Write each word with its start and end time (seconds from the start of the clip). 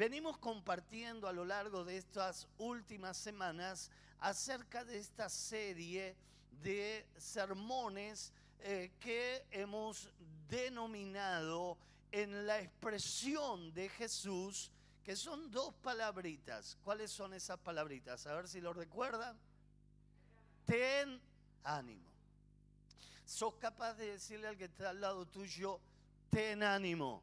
Venimos 0.00 0.38
compartiendo 0.38 1.28
a 1.28 1.32
lo 1.34 1.44
largo 1.44 1.84
de 1.84 1.98
estas 1.98 2.48
últimas 2.56 3.18
semanas 3.18 3.90
acerca 4.20 4.82
de 4.82 4.96
esta 4.96 5.28
serie 5.28 6.16
de 6.62 7.06
sermones 7.18 8.32
eh, 8.60 8.92
que 8.98 9.44
hemos 9.50 10.08
denominado 10.48 11.76
en 12.12 12.46
la 12.46 12.60
expresión 12.60 13.74
de 13.74 13.90
Jesús, 13.90 14.72
que 15.04 15.14
son 15.14 15.50
dos 15.50 15.74
palabritas. 15.74 16.78
¿Cuáles 16.82 17.10
son 17.10 17.34
esas 17.34 17.58
palabritas? 17.58 18.26
A 18.26 18.32
ver 18.32 18.48
si 18.48 18.62
lo 18.62 18.72
recuerdan. 18.72 19.38
Ten 20.64 21.20
ánimo. 21.62 22.10
¿Sos 23.26 23.52
capaz 23.56 23.92
de 23.98 24.12
decirle 24.12 24.48
al 24.48 24.56
que 24.56 24.64
está 24.64 24.88
al 24.88 25.00
lado 25.02 25.26
tuyo, 25.26 25.78
ten 26.30 26.62
ánimo? 26.62 27.22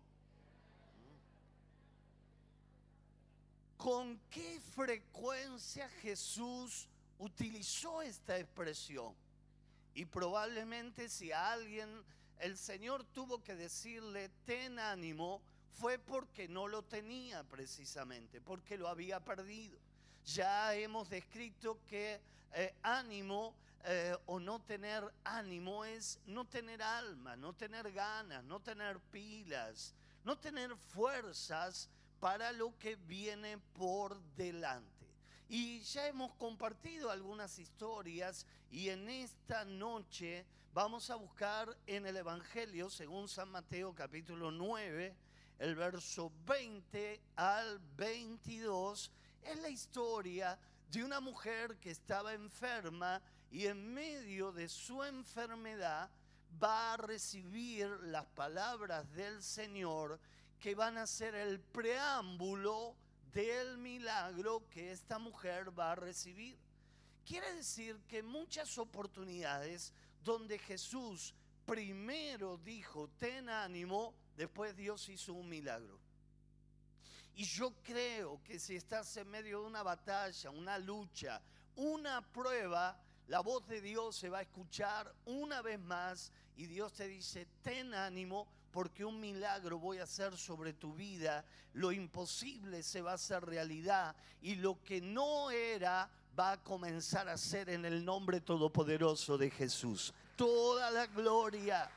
¿Con 3.78 4.20
qué 4.32 4.59
frecuencia 4.76 5.88
Jesús 6.02 6.88
utilizó 7.20 8.02
esta 8.02 8.38
expresión? 8.38 9.13
Y 9.94 10.05
probablemente 10.05 11.09
si 11.09 11.31
alguien 11.31 12.04
el 12.40 12.58
Señor 12.58 13.04
tuvo 13.05 13.44
que 13.44 13.55
decirle, 13.55 14.30
ten 14.45 14.80
ánimo, 14.80 15.41
fue 15.73 15.99
porque 15.99 16.48
no 16.48 16.68
lo 16.68 16.84
tenía 16.84 17.44
precisamente, 17.44 18.41
porque 18.41 18.77
lo 18.77 18.88
había 18.88 19.20
perdido. 19.20 19.77
Ya 20.26 20.76
hemos 20.76 21.09
descrito 21.09 21.80
que 21.88 22.20
eh, 22.54 22.73
ánimo 22.82 23.54
eh, 23.84 24.16
o 24.26 24.40
no 24.40 24.59
tener 24.59 25.04
ánimo 25.23 25.85
es 25.85 26.20
no 26.26 26.46
tener 26.46 26.82
alma, 26.82 27.35
no 27.35 27.54
tener 27.54 27.91
ganas, 27.91 28.44
no 28.44 28.59
tener 28.59 28.99
pilas, 28.99 29.94
no 30.26 30.38
tener 30.38 30.76
fuerzas 30.76 31.90
para 32.20 32.52
lo 32.52 32.77
que 32.77 32.95
viene 32.95 33.57
por 33.73 34.20
delante. 34.35 35.07
Y 35.49 35.80
ya 35.81 36.07
hemos 36.07 36.34
compartido 36.34 37.10
algunas 37.10 37.57
historias 37.57 38.46
y 38.70 38.90
en 38.90 39.07
esta 39.10 39.63
noche 39.63 40.45
vamos 40.73 41.10
a 41.10 41.15
buscar 41.15 41.77
en 41.85 42.05
el 42.05 42.18
Evangelio, 42.18 42.90
según 42.90 43.29
San 43.29 43.49
Mateo 43.49 43.95
capítulo 43.95 44.51
9, 44.51 45.15
el 45.60 45.76
verso 45.76 46.32
20 46.45 47.21
al 47.38 47.79
22, 47.95 49.12
es 49.43 49.62
la 49.62 49.70
historia 49.70 50.60
de 50.91 51.04
una 51.04 51.20
mujer 51.20 51.77
que 51.77 51.91
estaba 51.91 52.34
enferma 52.34 53.21
y 53.49 53.68
en 53.68 53.93
medio 53.93 54.51
de 54.51 54.68
su 54.68 55.04
enfermedad 55.04 56.10
va 56.62 56.93
a 56.93 56.98
recibir 56.98 57.88
las 58.04 58.26
palabras 58.26 59.10
del 59.13 59.41
Señor 59.41 60.20
que 60.60 60.76
van 60.76 60.98
a 60.98 61.08
ser 61.08 61.36
el 61.36 61.60
preámbulo 61.60 62.96
del 63.32 63.77
milagro 63.77 64.68
que 64.69 64.91
esta 64.91 65.19
mujer 65.19 65.78
va 65.78 65.91
a 65.91 65.96
recibir. 65.96 66.58
Quiere 67.25 67.53
decir 67.53 68.00
que 68.08 68.24
muchas 68.24 68.78
oportunidades 68.78 69.94
donde 70.24 70.58
Jesús 70.58 71.35
primero 71.66 72.58
dijo, 72.58 73.09
ten 73.19 73.50
ánimo, 73.50 74.16
después 74.35 74.75
Dios 74.75 75.08
hizo 75.09 75.34
un 75.34 75.50
milagro. 75.50 76.00
Y 77.35 77.44
yo 77.44 77.75
creo 77.84 78.41
que 78.44 78.58
si 78.58 78.75
estás 78.75 79.16
en 79.18 79.28
medio 79.28 79.62
de 79.62 79.68
una 79.68 79.84
batalla, 79.84 80.50
una 80.50 80.80
lucha, 80.80 81.40
una 81.75 82.22
prueba, 82.31 83.00
la 83.28 83.41
voz 83.41 83.68
de 83.68 83.81
Dios 83.81 84.16
se 84.16 84.30
va 84.30 84.40
a 84.40 84.44
escuchar 84.44 85.13
una 85.25 85.62
vez 85.62 85.80
más 85.80 86.31
y 86.56 86.66
Dios 86.66 86.94
te 86.94 87.08
dice, 87.08 87.46
ten 87.62 87.94
ánimo 87.94 88.47
porque 88.78 89.03
un 89.03 89.19
milagro 89.19 89.79
voy 89.79 89.97
a 89.97 90.03
hacer 90.03 90.38
sobre 90.38 90.72
tu 90.72 90.94
vida, 90.94 91.44
lo 91.73 91.91
imposible 91.91 92.83
se 92.83 93.01
va 93.01 93.13
a 93.13 93.16
hacer 93.16 93.44
realidad 93.44 94.16
y 94.39 94.53
lo 94.53 94.83
que 94.83 95.01
no 95.01 95.50
era 95.50 96.07
va 96.38 96.51
a 96.51 96.63
comenzar 96.63 97.28
a 97.28 97.38
ser 97.38 97.72
en 97.72 97.85
el 97.85 98.05
nombre 98.05 98.39
todopoderoso 98.39 99.35
de 99.35 99.50
Jesús. 99.50 100.13
Toda 100.35 100.91
la 100.91 101.07
gloria. 101.07 101.89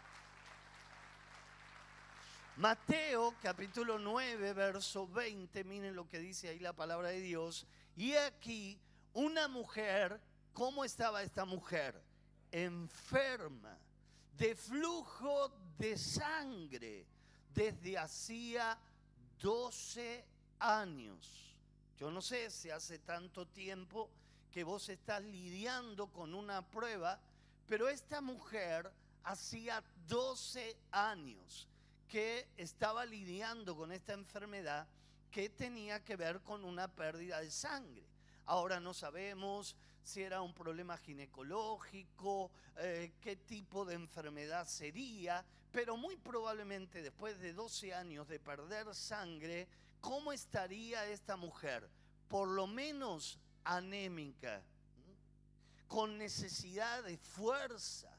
Mateo 2.56 3.34
capítulo 3.42 3.98
9, 3.98 4.54
verso 4.54 5.06
20, 5.06 5.62
miren 5.64 5.94
lo 5.94 6.08
que 6.08 6.18
dice 6.18 6.48
ahí 6.48 6.60
la 6.60 6.72
palabra 6.72 7.10
de 7.10 7.20
Dios. 7.20 7.66
Y 7.94 8.14
aquí 8.14 8.80
una 9.12 9.48
mujer, 9.48 10.18
¿cómo 10.54 10.82
estaba 10.82 11.22
esta 11.22 11.44
mujer? 11.44 12.02
Enferma 12.50 13.76
de 14.40 14.54
flujo 14.54 15.52
de 15.80 15.96
sangre 15.96 17.06
desde 17.54 17.96
hacía 17.96 18.78
12 19.40 20.24
años. 20.58 21.56
Yo 21.96 22.10
no 22.10 22.20
sé 22.20 22.50
si 22.50 22.68
hace 22.68 22.98
tanto 22.98 23.46
tiempo 23.46 24.10
que 24.52 24.62
vos 24.62 24.90
estás 24.90 25.22
lidiando 25.22 26.08
con 26.08 26.34
una 26.34 26.60
prueba, 26.68 27.18
pero 27.66 27.88
esta 27.88 28.20
mujer 28.20 28.92
hacía 29.24 29.82
12 30.06 30.76
años 30.92 31.66
que 32.08 32.46
estaba 32.58 33.06
lidiando 33.06 33.74
con 33.74 33.90
esta 33.90 34.12
enfermedad 34.12 34.86
que 35.30 35.48
tenía 35.48 36.04
que 36.04 36.16
ver 36.16 36.40
con 36.40 36.64
una 36.64 36.88
pérdida 36.88 37.40
de 37.40 37.50
sangre. 37.50 38.04
Ahora 38.44 38.80
no 38.80 38.92
sabemos 38.92 39.76
si 40.02 40.22
era 40.22 40.42
un 40.42 40.52
problema 40.54 40.96
ginecológico, 40.96 42.50
eh, 42.76 43.12
qué 43.20 43.36
tipo 43.36 43.84
de 43.84 43.94
enfermedad 43.94 44.66
sería, 44.66 45.44
pero 45.70 45.96
muy 45.96 46.16
probablemente 46.16 47.02
después 47.02 47.38
de 47.40 47.52
12 47.52 47.94
años 47.94 48.28
de 48.28 48.40
perder 48.40 48.94
sangre, 48.94 49.68
¿cómo 50.00 50.32
estaría 50.32 51.06
esta 51.06 51.36
mujer? 51.36 51.88
Por 52.28 52.48
lo 52.48 52.66
menos 52.66 53.38
anémica, 53.64 54.62
con 55.86 56.18
necesidad 56.18 57.02
de 57.04 57.18
fuerza, 57.18 58.10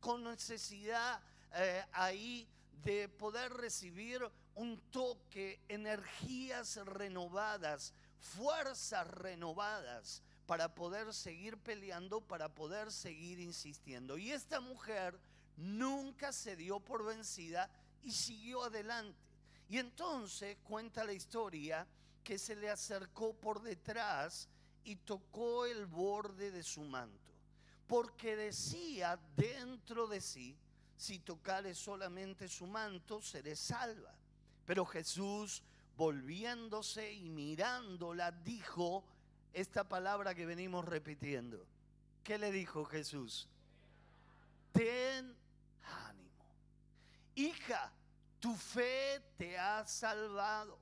con 0.00 0.24
necesidad 0.24 1.20
eh, 1.54 1.84
ahí 1.92 2.48
de 2.82 3.08
poder 3.08 3.52
recibir 3.52 4.22
un 4.54 4.80
toque, 4.90 5.60
energías 5.68 6.76
renovadas, 6.84 7.92
fuerzas 8.18 9.06
renovadas 9.06 10.22
para 10.48 10.74
poder 10.74 11.12
seguir 11.12 11.58
peleando, 11.58 12.22
para 12.22 12.48
poder 12.48 12.90
seguir 12.90 13.38
insistiendo. 13.38 14.16
Y 14.16 14.32
esta 14.32 14.60
mujer 14.60 15.20
nunca 15.58 16.32
se 16.32 16.56
dio 16.56 16.80
por 16.80 17.04
vencida 17.04 17.70
y 18.02 18.12
siguió 18.12 18.64
adelante. 18.64 19.20
Y 19.68 19.76
entonces 19.76 20.56
cuenta 20.64 21.04
la 21.04 21.12
historia 21.12 21.86
que 22.24 22.38
se 22.38 22.56
le 22.56 22.70
acercó 22.70 23.34
por 23.34 23.60
detrás 23.60 24.48
y 24.84 24.96
tocó 24.96 25.66
el 25.66 25.84
borde 25.84 26.50
de 26.50 26.62
su 26.62 26.80
manto, 26.80 27.30
porque 27.86 28.34
decía 28.34 29.20
dentro 29.36 30.06
de 30.06 30.22
sí, 30.22 30.56
si 30.96 31.18
tocare 31.18 31.74
solamente 31.74 32.48
su 32.48 32.66
manto, 32.66 33.20
seré 33.20 33.54
salva. 33.54 34.14
Pero 34.64 34.86
Jesús, 34.86 35.62
volviéndose 35.94 37.12
y 37.12 37.28
mirándola, 37.28 38.32
dijo, 38.32 39.04
esta 39.52 39.88
palabra 39.88 40.34
que 40.34 40.46
venimos 40.46 40.84
repitiendo. 40.84 41.64
¿Qué 42.24 42.38
le 42.38 42.52
dijo 42.52 42.84
Jesús? 42.84 43.48
Ten 44.72 45.34
ánimo. 46.06 46.44
Hija, 47.34 47.92
tu 48.40 48.54
fe 48.54 49.20
te 49.36 49.58
ha 49.58 49.84
salvado. 49.86 50.78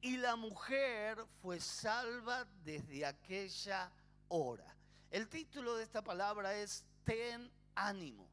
Y 0.00 0.16
la 0.16 0.36
mujer 0.36 1.24
fue 1.40 1.60
salva 1.60 2.44
desde 2.64 3.06
aquella 3.06 3.90
hora. 4.28 4.76
El 5.10 5.28
título 5.28 5.76
de 5.76 5.84
esta 5.84 6.02
palabra 6.02 6.54
es 6.54 6.84
Ten 7.04 7.50
ánimo. 7.74 8.28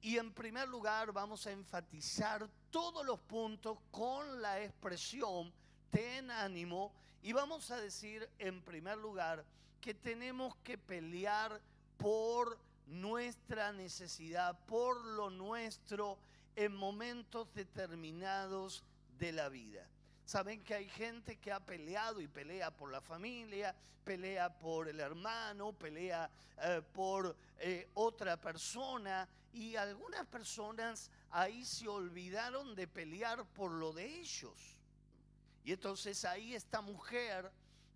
Y 0.00 0.18
en 0.18 0.32
primer 0.32 0.68
lugar 0.68 1.12
vamos 1.12 1.46
a 1.46 1.52
enfatizar 1.52 2.48
todos 2.70 3.04
los 3.04 3.18
puntos 3.20 3.78
con 3.90 4.40
la 4.40 4.62
expresión 4.62 5.52
ten 5.90 6.30
ánimo 6.30 6.92
y 7.22 7.32
vamos 7.32 7.70
a 7.70 7.80
decir 7.80 8.28
en 8.38 8.62
primer 8.62 8.98
lugar 8.98 9.44
que 9.80 9.94
tenemos 9.94 10.54
que 10.64 10.78
pelear 10.78 11.60
por 11.96 12.58
nuestra 12.86 13.72
necesidad, 13.72 14.58
por 14.66 15.04
lo 15.04 15.30
nuestro 15.30 16.18
en 16.54 16.74
momentos 16.74 17.52
determinados 17.54 18.84
de 19.18 19.32
la 19.32 19.48
vida. 19.48 19.86
Saben 20.24 20.62
que 20.64 20.74
hay 20.74 20.88
gente 20.88 21.36
que 21.36 21.52
ha 21.52 21.60
peleado 21.60 22.20
y 22.20 22.26
pelea 22.26 22.70
por 22.70 22.90
la 22.90 23.00
familia, 23.00 23.74
pelea 24.04 24.56
por 24.58 24.88
el 24.88 25.00
hermano, 25.00 25.72
pelea 25.72 26.30
eh, 26.62 26.82
por 26.92 27.36
eh, 27.58 27.88
otra 27.94 28.36
persona 28.36 29.28
y 29.52 29.76
algunas 29.76 30.26
personas 30.26 31.10
ahí 31.30 31.64
se 31.64 31.88
olvidaron 31.88 32.74
de 32.74 32.86
pelear 32.86 33.44
por 33.46 33.70
lo 33.70 33.92
de 33.92 34.20
ellos. 34.20 34.75
Y 35.66 35.72
entonces 35.72 36.24
ahí 36.24 36.54
esta 36.54 36.80
mujer, 36.80 37.50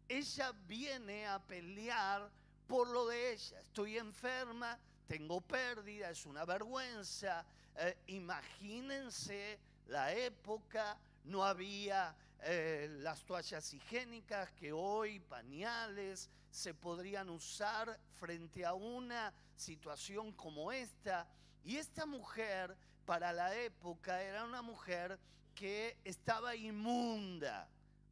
ella 0.09 0.53
viene 0.67 1.29
a 1.29 1.39
pelear 1.39 2.29
por 2.67 2.89
lo 2.89 3.07
de 3.07 3.35
ella. 3.35 3.61
Estoy 3.61 3.97
enferma, 3.97 4.77
tengo 5.07 5.41
pérdida, 5.41 6.11
es 6.11 6.27
una 6.27 6.45
vergüenza. 6.45 7.47
Eh, 7.77 7.97
imagínense 8.09 9.61
la 9.87 10.13
época, 10.13 10.99
no 11.27 11.45
había 11.45 12.17
eh, 12.43 12.89
las 13.03 13.23
toallas 13.25 13.73
higiénicas 13.73 14.51
que 14.51 14.73
hoy, 14.73 15.21
pañales, 15.21 16.29
se 16.51 16.75
podrían 16.75 17.29
usar 17.29 18.01
frente 18.19 18.67
a 18.67 18.75
una 18.75 19.33
situación 19.55 20.33
como 20.33 20.73
esta. 20.73 21.25
Y 21.65 21.77
esta 21.77 22.05
mujer, 22.05 22.77
para 23.07 23.33
la 23.33 23.55
época, 23.55 24.21
era 24.25 24.45
una 24.45 24.61
mujer 24.61 25.21
que 25.55 25.99
estaba 26.05 26.55
inmunda. 26.57 27.69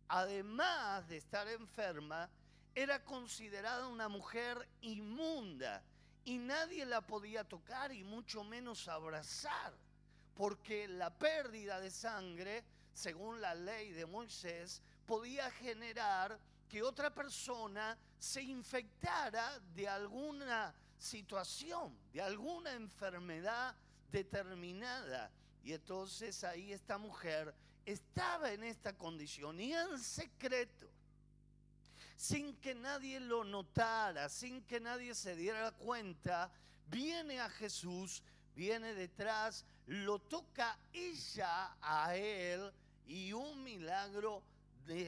Además 0.08 1.08
de 1.08 1.18
estar 1.18 1.46
enferma, 1.48 2.28
era 2.74 3.04
considerada 3.04 3.88
una 3.88 4.08
mujer 4.08 4.68
inmunda 4.80 5.82
y 6.24 6.38
nadie 6.38 6.84
la 6.86 7.00
podía 7.00 7.44
tocar 7.44 7.92
y 7.92 8.04
mucho 8.04 8.44
menos 8.44 8.86
abrazar, 8.86 9.74
porque 10.34 10.86
la 10.86 11.10
pérdida 11.10 11.80
de 11.80 11.90
sangre, 11.90 12.64
según 12.92 13.40
la 13.40 13.54
ley 13.54 13.92
de 13.92 14.06
Moisés, 14.06 14.82
podía 15.06 15.50
generar 15.50 16.38
que 16.68 16.82
otra 16.82 17.14
persona 17.14 17.96
se 18.18 18.42
infectara 18.42 19.58
de 19.74 19.88
alguna 19.88 20.74
situación, 20.98 21.98
de 22.12 22.20
alguna 22.20 22.72
enfermedad 22.72 23.74
determinada. 24.10 25.30
Y 25.64 25.72
entonces 25.72 26.44
ahí 26.44 26.72
esta 26.72 26.98
mujer 26.98 27.54
estaba 27.84 28.52
en 28.52 28.64
esta 28.64 28.96
condición 28.96 29.60
y 29.60 29.72
en 29.72 29.98
secreto 29.98 30.88
sin 32.18 32.56
que 32.56 32.74
nadie 32.74 33.20
lo 33.20 33.44
notara, 33.44 34.28
sin 34.28 34.62
que 34.62 34.80
nadie 34.80 35.14
se 35.14 35.36
diera 35.36 35.70
cuenta, 35.70 36.50
viene 36.88 37.40
a 37.40 37.48
Jesús, 37.48 38.24
viene 38.56 38.92
detrás, 38.92 39.64
lo 39.86 40.18
toca 40.18 40.76
ella 40.92 41.76
a 41.80 42.16
él 42.16 42.72
y 43.06 43.32
un 43.32 43.62
milagro 43.62 44.42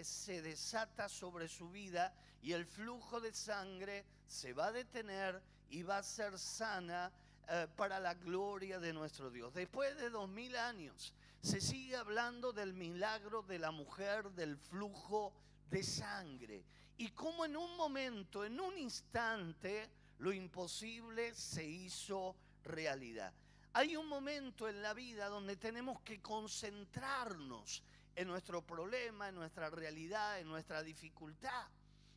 se 0.03 0.41
desata 0.41 1.09
sobre 1.09 1.49
su 1.49 1.71
vida 1.71 2.15
y 2.43 2.53
el 2.53 2.65
flujo 2.65 3.21
de 3.21 3.33
sangre 3.33 4.05
se 4.27 4.53
va 4.53 4.67
a 4.67 4.73
detener 4.73 5.43
y 5.71 5.83
va 5.83 5.99
a 5.99 6.03
ser 6.03 6.39
sana 6.39 7.11
eh, 7.53 7.67
para 7.75 7.99
la 7.99 8.15
gloria 8.15 8.79
de 8.79 8.93
nuestro 8.93 9.29
Dios. 9.29 9.53
Después 9.53 9.97
de 9.97 10.09
dos 10.09 10.29
mil 10.29 10.55
años 10.55 11.13
se 11.43 11.61
sigue 11.61 11.97
hablando 11.97 12.53
del 12.53 12.75
milagro 12.75 13.43
de 13.43 13.59
la 13.59 13.73
mujer 13.73 14.31
del 14.31 14.57
flujo 14.57 15.33
de 15.69 15.83
sangre 15.83 16.65
y 16.97 17.09
cómo 17.09 17.45
en 17.45 17.57
un 17.57 17.77
momento, 17.77 18.45
en 18.45 18.61
un 18.61 18.79
instante, 18.79 19.91
lo 20.19 20.33
imposible 20.33 21.35
se 21.35 21.65
hizo 21.65 22.37
realidad. 22.63 23.33
Hay 23.73 23.97
un 23.97 24.07
momento 24.07 24.69
en 24.69 24.81
la 24.81 24.95
vida 24.95 25.27
donde 25.27 25.57
tenemos 25.57 26.01
que 26.03 26.23
concentrarnos 26.23 27.83
en 28.15 28.29
nuestro 28.29 28.63
problema, 28.63 29.29
en 29.29 29.35
nuestra 29.35 29.71
realidad, 29.71 30.39
en 30.39 30.47
nuestra 30.47 30.85
dificultad. 30.85 31.67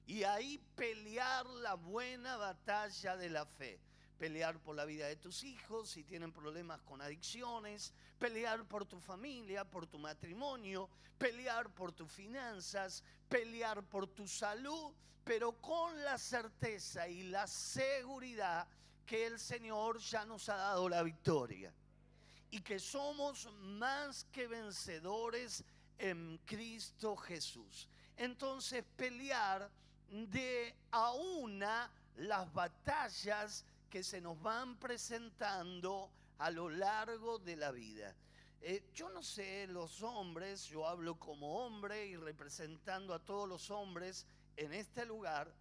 Y 0.05 0.25
ahí 0.25 0.59
pelear 0.75 1.47
la 1.47 1.73
buena 1.73 2.37
batalla 2.37 3.17
de 3.17 3.29
la 3.31 3.47
fe 3.47 3.79
pelear 4.17 4.59
por 4.59 4.75
la 4.75 4.85
vida 4.85 5.07
de 5.07 5.15
tus 5.15 5.43
hijos, 5.43 5.89
si 5.89 6.03
tienen 6.03 6.31
problemas 6.31 6.81
con 6.81 7.01
adicciones, 7.01 7.93
pelear 8.19 8.65
por 8.65 8.85
tu 8.85 8.99
familia, 8.99 9.65
por 9.65 9.87
tu 9.87 9.99
matrimonio, 9.99 10.89
pelear 11.17 11.69
por 11.73 11.91
tus 11.91 12.11
finanzas, 12.11 13.03
pelear 13.29 13.83
por 13.83 14.07
tu 14.07 14.27
salud, 14.27 14.93
pero 15.23 15.53
con 15.61 16.03
la 16.03 16.17
certeza 16.17 17.07
y 17.07 17.23
la 17.23 17.47
seguridad 17.47 18.67
que 19.05 19.25
el 19.25 19.39
Señor 19.39 19.99
ya 19.99 20.25
nos 20.25 20.49
ha 20.49 20.55
dado 20.55 20.87
la 20.89 21.03
victoria 21.03 21.73
y 22.51 22.61
que 22.61 22.79
somos 22.79 23.51
más 23.61 24.25
que 24.31 24.47
vencedores 24.47 25.63
en 25.97 26.39
Cristo 26.45 27.15
Jesús. 27.15 27.87
Entonces 28.15 28.83
pelear 28.95 29.69
de 30.09 30.75
a 30.91 31.11
una 31.13 31.91
las 32.17 32.51
batallas 32.53 33.65
que 33.93 34.01
se 34.01 34.19
nos 34.19 34.41
van 34.41 34.75
presentando 34.77 36.09
a 36.39 36.49
lo 36.49 36.67
largo 36.67 37.37
de 37.37 37.55
la 37.55 37.69
vida. 37.69 38.15
Eh, 38.59 38.89
yo 38.91 39.07
no 39.09 39.21
sé, 39.21 39.67
los 39.67 40.01
hombres, 40.01 40.65
yo 40.65 40.87
hablo 40.87 41.19
como 41.19 41.63
hombre 41.63 42.07
y 42.07 42.15
representando 42.15 43.13
a 43.13 43.19
todos 43.19 43.47
los 43.47 43.69
hombres 43.69 44.25
en 44.57 44.73
este 44.73 45.05
lugar, 45.05 45.53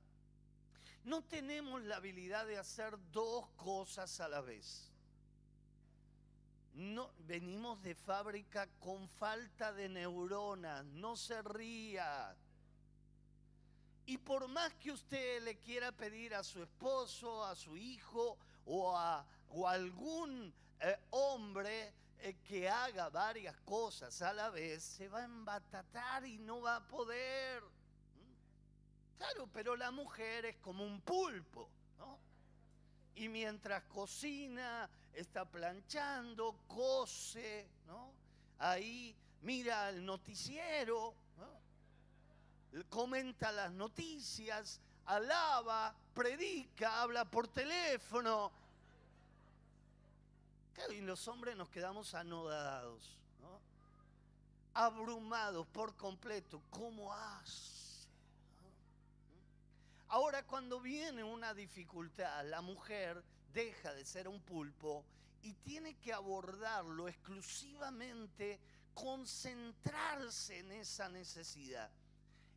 no 1.04 1.22
tenemos 1.24 1.82
la 1.82 1.96
habilidad 1.96 2.46
de 2.46 2.56
hacer 2.56 2.96
dos 3.12 3.50
cosas 3.50 4.18
a 4.20 4.28
la 4.28 4.40
vez. 4.40 4.90
No, 6.72 7.10
venimos 7.26 7.82
de 7.82 7.94
fábrica 7.94 8.66
con 8.80 9.10
falta 9.10 9.74
de 9.74 9.90
neuronas, 9.90 10.86
no 10.86 11.16
se 11.16 11.42
ría. 11.42 12.34
Y 14.06 14.18
por 14.18 14.48
más 14.48 14.72
que 14.74 14.90
usted 14.90 15.42
le 15.42 15.56
quiera 15.58 15.92
pedir 15.92 16.34
a 16.34 16.42
su 16.42 16.62
esposo, 16.62 17.44
a 17.44 17.54
su 17.54 17.76
hijo 17.76 18.36
o 18.66 18.96
a, 18.96 19.26
algún 19.66 20.52
eh, 20.80 20.98
hombre 21.10 21.92
eh, 22.18 22.36
que 22.44 22.68
haga 22.68 23.10
varias 23.10 23.56
cosas 23.60 24.20
a 24.22 24.32
la 24.32 24.50
vez, 24.50 24.82
se 24.82 25.08
va 25.08 25.20
a 25.20 25.24
embatatar 25.24 26.24
y 26.26 26.38
no 26.38 26.60
va 26.60 26.76
a 26.76 26.86
poder. 26.88 27.62
¿Mm? 27.62 29.18
Claro, 29.18 29.48
pero 29.52 29.76
la 29.76 29.90
mujer 29.90 30.46
es 30.46 30.56
como 30.56 30.84
un 30.84 31.00
pulpo, 31.00 31.68
¿no? 31.98 32.18
Y 33.14 33.28
mientras 33.28 33.84
cocina, 33.84 34.88
está 35.12 35.44
planchando, 35.44 36.56
cose, 36.66 37.68
¿no? 37.86 38.12
Ahí 38.58 39.14
mira 39.42 39.90
el 39.90 40.04
noticiero, 40.04 41.14
comenta 42.88 43.52
las 43.52 43.72
noticias, 43.72 44.80
alaba, 45.06 45.94
predica, 46.14 47.02
habla 47.02 47.24
por 47.24 47.48
teléfono. 47.48 48.50
y 50.90 51.00
los 51.00 51.28
hombres 51.28 51.56
nos 51.56 51.68
quedamos 51.68 52.14
anodados, 52.14 53.18
abrumados 54.74 55.66
por 55.68 55.94
completo. 55.96 56.60
¿Cómo 56.70 57.12
hace? 57.12 58.08
Ahora 60.08 60.44
cuando 60.44 60.80
viene 60.80 61.22
una 61.22 61.54
dificultad, 61.54 62.44
la 62.46 62.60
mujer 62.60 63.22
deja 63.54 63.94
de 63.94 64.04
ser 64.04 64.28
un 64.28 64.40
pulpo 64.40 65.04
y 65.42 65.54
tiene 65.54 65.94
que 65.94 66.12
abordarlo 66.12 67.08
exclusivamente, 67.08 68.60
concentrarse 68.94 70.58
en 70.58 70.72
esa 70.72 71.08
necesidad 71.08 71.90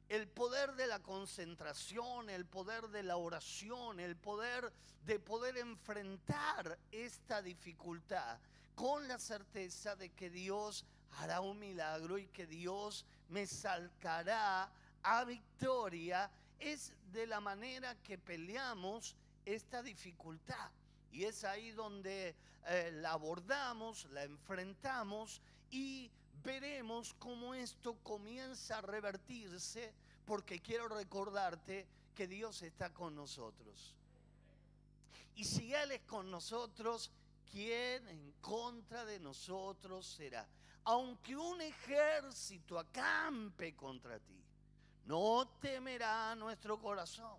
el 0.10 0.28
poder 0.28 0.76
de 0.76 0.88
la 0.88 1.00
concentración, 1.02 2.30
el 2.30 2.46
poder 2.46 2.90
de 2.90 3.04
la 3.04 3.18
oración, 3.18 4.00
el 4.00 4.16
poder 4.16 4.72
de 5.06 5.20
poder 5.20 5.58
enfrentar 5.58 6.78
esta 6.92 7.42
dificultad 7.42 8.40
con 8.76 9.08
la 9.08 9.18
certeza 9.20 9.96
de 9.96 10.10
que 10.10 10.30
Dios 10.30 10.86
hará 11.18 11.42
un 11.42 11.60
milagro 11.60 12.18
y 12.18 12.28
que 12.28 12.46
Dios 12.46 13.06
me 13.30 13.48
saltará 13.48 14.70
a 15.04 15.24
victoria, 15.24 16.30
es 16.60 16.94
de 17.12 17.28
la 17.28 17.40
manera 17.40 17.96
que 18.04 18.18
peleamos 18.18 19.16
esta 19.46 19.82
dificultad. 19.82 20.72
Y 21.12 21.24
es 21.24 21.44
ahí 21.44 21.72
donde 21.72 22.36
eh, 22.68 22.92
la 22.96 23.12
abordamos, 23.12 24.06
la 24.12 24.24
enfrentamos 24.24 25.42
y 25.70 26.12
veremos 26.44 27.14
cómo 27.20 27.54
esto 27.54 27.96
comienza 28.04 28.80
a 28.80 28.82
revertirse, 28.82 29.94
porque 30.26 30.60
quiero 30.60 30.88
recordarte 30.88 31.86
que 32.16 32.28
Dios 32.28 32.62
está 32.62 32.94
con 32.94 33.16
nosotros. 33.16 33.94
Y 35.36 35.44
si 35.44 35.74
Él 35.74 35.92
es 35.92 36.02
con 36.02 36.32
nosotros, 36.32 37.12
¿quién 37.52 38.08
en 38.08 38.34
contra 38.42 39.06
de 39.06 39.20
nosotros 39.20 40.06
será? 40.06 40.48
Aunque 40.86 41.36
un 41.36 41.62
ejército 41.62 42.80
acampe 42.80 43.76
contra 43.76 44.20
ti, 44.20 44.42
no 45.06 45.48
temerá 45.60 46.36
nuestro 46.36 46.80
corazón. 46.80 47.38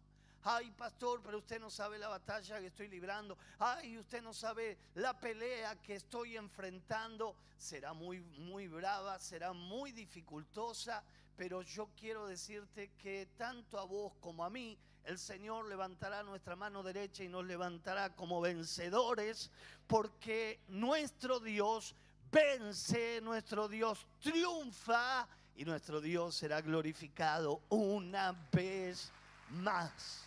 Ay, 0.49 0.71
pastor, 0.71 1.21
pero 1.25 1.39
usted 1.39 1.59
no 1.59 1.71
sabe 1.71 1.99
la 1.99 2.07
batalla 2.07 2.61
que 2.61 2.69
estoy 2.69 2.87
librando. 2.87 3.37
Ay, 3.59 3.99
usted 3.99 4.23
no 4.23 4.33
sabe 4.33 4.79
la 4.95 5.19
pelea 5.19 5.75
que 5.83 5.97
estoy 5.97 6.37
enfrentando. 6.37 7.35
Será 7.59 7.93
muy, 7.93 8.21
muy 8.21 8.69
brava, 8.69 9.19
será 9.19 9.53
muy 9.53 9.91
dificultosa, 9.91 11.03
pero 11.37 11.63
yo 11.63 11.89
quiero 11.99 12.27
decirte 12.27 12.91
que 12.99 13.29
tanto 13.37 13.79
a 13.79 13.85
vos 13.85 14.15
como 14.21 14.45
a 14.45 14.51
mí, 14.51 14.79
el 15.05 15.19
Señor 15.19 15.67
levantará 15.69 16.23
nuestra 16.23 16.57
mano 16.57 16.83
derecha 16.83 17.23
y 17.23 17.29
nos 17.29 17.45
levantará 17.45 18.15
como 18.17 18.41
vencedores, 18.41 19.51
porque 19.87 20.61
nuestro 20.69 21.39
Dios 21.39 21.95
vence, 22.33 23.21
nuestro 23.21 23.69
Dios 23.69 24.07
triunfa 24.21 25.29
y 25.55 25.65
nuestro 25.65 26.01
Dios 26.01 26.35
será 26.35 26.61
glorificado 26.61 27.63
una 27.69 28.33
vez 28.53 29.13
más. 29.51 30.25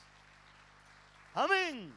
Amén. 1.34 1.94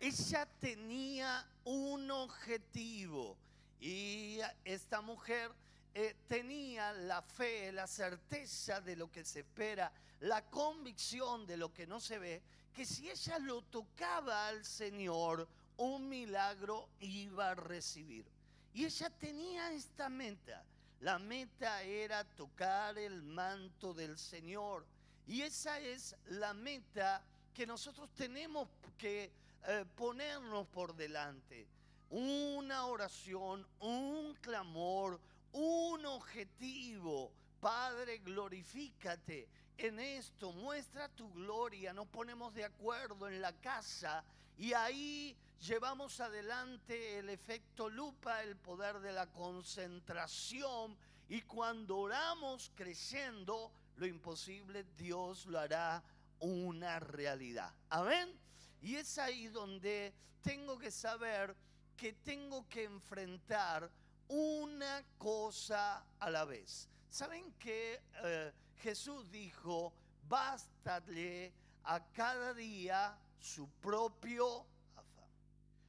Ella 0.00 0.46
tenía 0.60 1.44
un 1.64 2.10
objetivo 2.10 3.36
y 3.80 4.38
esta 4.64 5.00
mujer 5.00 5.50
eh, 5.94 6.14
tenía 6.26 6.92
la 6.92 7.22
fe, 7.22 7.72
la 7.72 7.86
certeza 7.86 8.80
de 8.80 8.96
lo 8.96 9.10
que 9.10 9.24
se 9.24 9.40
espera, 9.40 9.92
la 10.20 10.44
convicción 10.50 11.46
de 11.46 11.56
lo 11.56 11.72
que 11.72 11.86
no 11.86 12.00
se 12.00 12.18
ve, 12.18 12.42
que 12.74 12.84
si 12.84 13.10
ella 13.10 13.38
lo 13.38 13.62
tocaba 13.62 14.48
al 14.48 14.64
Señor, 14.64 15.48
un 15.76 16.08
milagro 16.08 16.88
iba 17.00 17.50
a 17.50 17.54
recibir. 17.54 18.26
Y 18.74 18.84
ella 18.84 19.10
tenía 19.10 19.72
esta 19.72 20.08
meta. 20.08 20.64
La 21.00 21.18
meta 21.18 21.82
era 21.82 22.24
tocar 22.24 22.98
el 22.98 23.22
manto 23.22 23.94
del 23.94 24.18
Señor. 24.18 24.84
Y 25.26 25.42
esa 25.42 25.78
es 25.80 26.16
la 26.26 26.54
meta 26.54 27.22
que 27.54 27.66
nosotros 27.66 28.08
tenemos 28.14 28.68
que 28.96 29.30
eh, 29.66 29.84
ponernos 29.96 30.66
por 30.68 30.94
delante. 30.94 31.66
Una 32.10 32.86
oración, 32.86 33.66
un 33.80 34.34
clamor, 34.40 35.20
un 35.52 36.04
objetivo. 36.06 37.32
Padre, 37.60 38.18
glorifícate 38.18 39.48
en 39.78 40.00
esto, 40.00 40.52
muestra 40.52 41.08
tu 41.08 41.32
gloria. 41.32 41.92
Nos 41.92 42.08
ponemos 42.08 42.52
de 42.54 42.64
acuerdo 42.64 43.28
en 43.28 43.40
la 43.40 43.52
casa 43.52 44.24
y 44.56 44.72
ahí 44.72 45.36
llevamos 45.60 46.20
adelante 46.20 47.18
el 47.18 47.28
efecto 47.30 47.88
lupa, 47.88 48.42
el 48.42 48.56
poder 48.56 49.00
de 49.00 49.12
la 49.12 49.26
concentración. 49.26 50.96
Y 51.28 51.42
cuando 51.42 51.98
oramos 51.98 52.72
creciendo, 52.74 53.70
lo 53.96 54.06
imposible 54.06 54.84
Dios 54.96 55.46
lo 55.46 55.58
hará 55.58 56.02
una 56.40 56.98
realidad. 57.00 57.72
Amén. 57.90 58.36
Y 58.80 58.96
es 58.96 59.18
ahí 59.18 59.48
donde 59.48 60.12
tengo 60.42 60.78
que 60.78 60.90
saber 60.90 61.54
que 61.96 62.12
tengo 62.12 62.68
que 62.68 62.84
enfrentar 62.84 63.90
una 64.28 65.04
cosa 65.18 66.04
a 66.18 66.30
la 66.30 66.44
vez. 66.44 66.88
¿Saben 67.10 67.52
que 67.54 68.00
eh, 68.22 68.52
Jesús 68.76 69.30
dijo, 69.30 69.92
bástale 70.28 71.52
a 71.84 72.04
cada 72.12 72.52
día 72.54 73.18
su 73.38 73.68
propio 73.80 74.66
afán? 74.96 75.28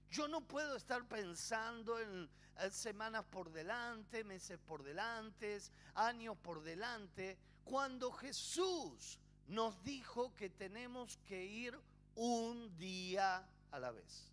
Yo 0.10 0.28
no 0.28 0.42
puedo 0.42 0.76
estar 0.76 1.08
pensando 1.08 2.00
en 2.00 2.30
eh, 2.60 2.72
semanas 2.72 3.26
por 3.30 3.52
delante, 3.52 4.24
meses 4.24 4.58
por 4.66 4.84
delante, 4.84 5.60
años 5.96 6.38
por 6.38 6.64
delante, 6.64 7.38
cuando 7.66 8.12
Jesús 8.12 9.20
nos 9.48 9.84
dijo 9.84 10.34
que 10.36 10.50
tenemos 10.50 11.18
que 11.28 11.44
ir 11.46 11.78
un 12.16 12.76
día 12.78 13.46
a 13.72 13.80
la 13.80 13.92
vez. 13.92 14.32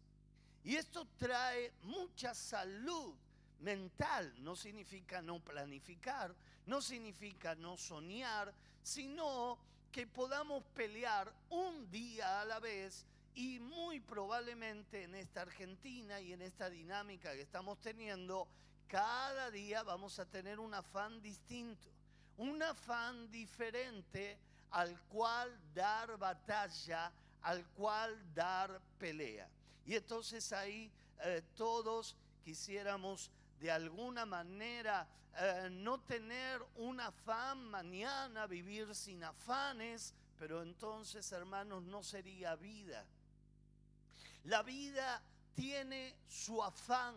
Y 0.65 0.77
esto 0.77 1.07
trae 1.17 1.73
mucha 1.83 2.35
salud 2.35 3.15
mental. 3.61 4.33
No 4.39 4.57
significa 4.57 5.23
no 5.23 5.41
planificar, 5.41 6.35
no 6.67 6.81
significa 6.81 7.55
no 7.55 7.77
soñar, 7.77 8.53
sino 8.83 9.59
que 9.91 10.07
podamos 10.07 10.63
pelear 10.75 11.33
un 11.51 11.91
día 11.91 12.41
a 12.41 12.45
la 12.45 12.61
vez 12.61 13.07
y 13.35 13.59
muy 13.59 14.01
probablemente 14.01 15.05
en 15.05 15.15
esta 15.15 15.43
Argentina 15.43 16.21
y 16.21 16.33
en 16.33 16.43
esta 16.43 16.71
dinámica 16.71 17.33
que 17.33 17.43
estamos 17.43 17.81
teniendo, 17.81 18.49
cada 18.89 19.51
día 19.51 19.83
vamos 19.83 20.19
a 20.19 20.27
tener 20.27 20.59
un 20.59 20.73
afán 20.75 21.21
distinto, 21.21 21.89
un 22.39 22.63
afán 22.63 23.31
diferente 23.31 24.39
al 24.71 24.99
cual 25.09 25.51
dar 25.75 26.17
batalla 26.19 27.13
al 27.43 27.65
cual 27.75 28.19
dar 28.35 28.81
pelea. 28.99 29.49
Y 29.85 29.95
entonces 29.95 30.53
ahí 30.53 30.91
eh, 31.23 31.43
todos 31.55 32.17
quisiéramos 32.45 33.31
de 33.61 33.71
alguna 33.71 34.27
manera 34.27 35.07
eh, 35.39 35.69
no 35.71 36.01
tener 36.01 36.63
un 36.77 37.01
afán 37.01 37.65
mañana, 37.65 38.47
vivir 38.47 38.95
sin 38.95 39.23
afanes, 39.25 40.15
pero 40.39 40.63
entonces 40.63 41.31
hermanos 41.33 41.83
no 41.83 42.03
sería 42.03 42.55
vida. 42.57 43.05
La 44.45 44.63
vida 44.63 45.23
tiene 45.55 46.15
su 46.29 46.63
afán, 46.63 47.17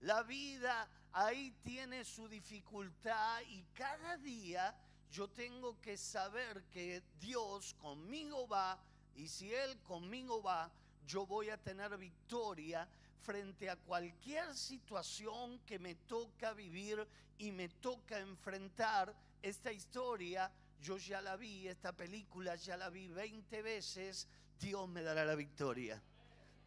la 0.00 0.22
vida 0.22 0.88
ahí 1.12 1.52
tiene 1.62 2.04
su 2.04 2.28
dificultad 2.28 3.40
y 3.48 3.62
cada 3.74 4.16
día 4.18 4.74
yo 5.10 5.28
tengo 5.28 5.80
que 5.80 5.96
saber 5.96 6.64
que 6.64 7.02
Dios 7.20 7.74
conmigo 7.74 8.48
va 8.48 8.78
y 9.14 9.28
si 9.28 9.54
Él 9.54 9.80
conmigo 9.82 10.42
va, 10.42 10.70
yo 11.06 11.24
voy 11.24 11.50
a 11.50 11.56
tener 11.56 11.96
victoria 11.96 12.88
frente 13.24 13.70
a 13.70 13.76
cualquier 13.76 14.54
situación 14.54 15.58
que 15.60 15.78
me 15.78 15.94
toca 15.94 16.52
vivir 16.52 17.06
y 17.38 17.52
me 17.52 17.68
toca 17.68 18.18
enfrentar. 18.18 19.14
Esta 19.42 19.72
historia 19.72 20.50
yo 20.80 20.98
ya 20.98 21.22
la 21.22 21.36
vi, 21.36 21.66
esta 21.66 21.92
película 21.92 22.56
ya 22.56 22.76
la 22.76 22.90
vi 22.90 23.08
20 23.08 23.62
veces, 23.62 24.28
Dios 24.60 24.86
me 24.88 25.02
dará 25.02 25.24
la 25.24 25.34
victoria. 25.34 26.00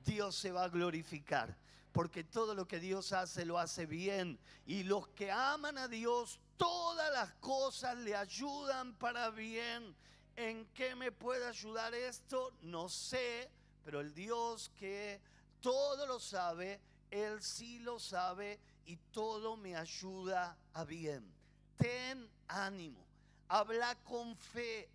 Dios 0.03 0.35
se 0.35 0.51
va 0.51 0.63
a 0.63 0.69
glorificar, 0.69 1.55
porque 1.91 2.23
todo 2.23 2.55
lo 2.55 2.67
que 2.67 2.79
Dios 2.79 3.13
hace 3.13 3.45
lo 3.45 3.59
hace 3.59 3.85
bien. 3.85 4.39
Y 4.65 4.83
los 4.83 5.07
que 5.09 5.31
aman 5.31 5.77
a 5.77 5.87
Dios, 5.87 6.39
todas 6.57 7.11
las 7.13 7.31
cosas 7.33 7.95
le 7.97 8.15
ayudan 8.15 8.95
para 8.95 9.29
bien. 9.29 9.95
¿En 10.35 10.65
qué 10.73 10.95
me 10.95 11.11
puede 11.11 11.45
ayudar 11.45 11.93
esto? 11.93 12.53
No 12.61 12.89
sé, 12.89 13.49
pero 13.85 13.99
el 13.99 14.13
Dios 14.13 14.71
que 14.79 15.19
todo 15.61 16.05
lo 16.05 16.19
sabe, 16.19 16.79
Él 17.09 17.41
sí 17.41 17.79
lo 17.79 17.99
sabe 17.99 18.59
y 18.85 18.97
todo 19.11 19.57
me 19.57 19.75
ayuda 19.75 20.57
a 20.73 20.83
bien. 20.83 21.31
Ten 21.77 22.29
ánimo, 22.47 23.05
habla 23.47 23.95
con 24.03 24.35
fe. 24.35 24.89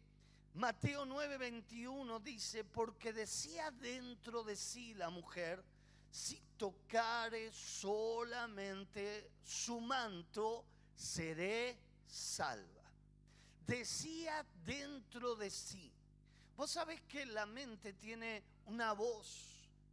Mateo 0.55 1.07
9:21 1.07 2.21
dice, 2.23 2.65
porque 2.65 3.13
decía 3.13 3.71
dentro 3.71 4.43
de 4.43 4.57
sí 4.57 4.95
la 4.95 5.11
mujer, 5.11 5.65
si 6.11 6.43
tocare 6.59 7.53
solamente 7.53 9.31
su 9.43 9.81
manto, 9.81 10.65
seré 10.95 11.79
salva 12.07 12.83
decía 13.67 14.45
dentro 14.65 15.35
de 15.35 15.51
sí. 15.51 15.91
Vos 16.57 16.71
sabés 16.71 17.01
que 17.03 17.25
la 17.27 17.47
mente 17.47 17.93
tiene 17.93 18.43
una 18.67 18.93
voz. 18.93 19.52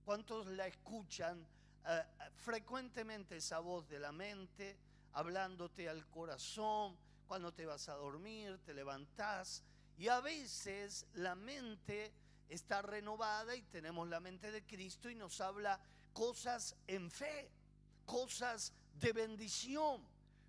¿Cuántos 0.09 0.47
la 0.47 0.65
escuchan 0.65 1.45
eh, 1.85 2.03
frecuentemente 2.37 3.37
esa 3.37 3.59
voz 3.59 3.87
de 3.87 3.99
la 3.99 4.11
mente 4.11 4.75
hablándote 5.13 5.87
al 5.87 6.07
corazón 6.07 6.97
cuando 7.27 7.53
te 7.53 7.67
vas 7.67 7.89
a 7.89 7.93
dormir, 7.93 8.57
te 8.65 8.73
levantás? 8.73 9.63
Y 9.99 10.07
a 10.07 10.19
veces 10.19 11.05
la 11.13 11.35
mente 11.35 12.11
está 12.49 12.81
renovada 12.81 13.55
y 13.55 13.61
tenemos 13.61 14.09
la 14.09 14.19
mente 14.19 14.51
de 14.51 14.63
Cristo 14.63 15.11
y 15.11 15.13
nos 15.13 15.41
habla 15.41 15.79
cosas 16.11 16.75
en 16.87 17.11
fe, 17.11 17.51
cosas 18.07 18.73
de 18.95 19.13
bendición 19.13 20.03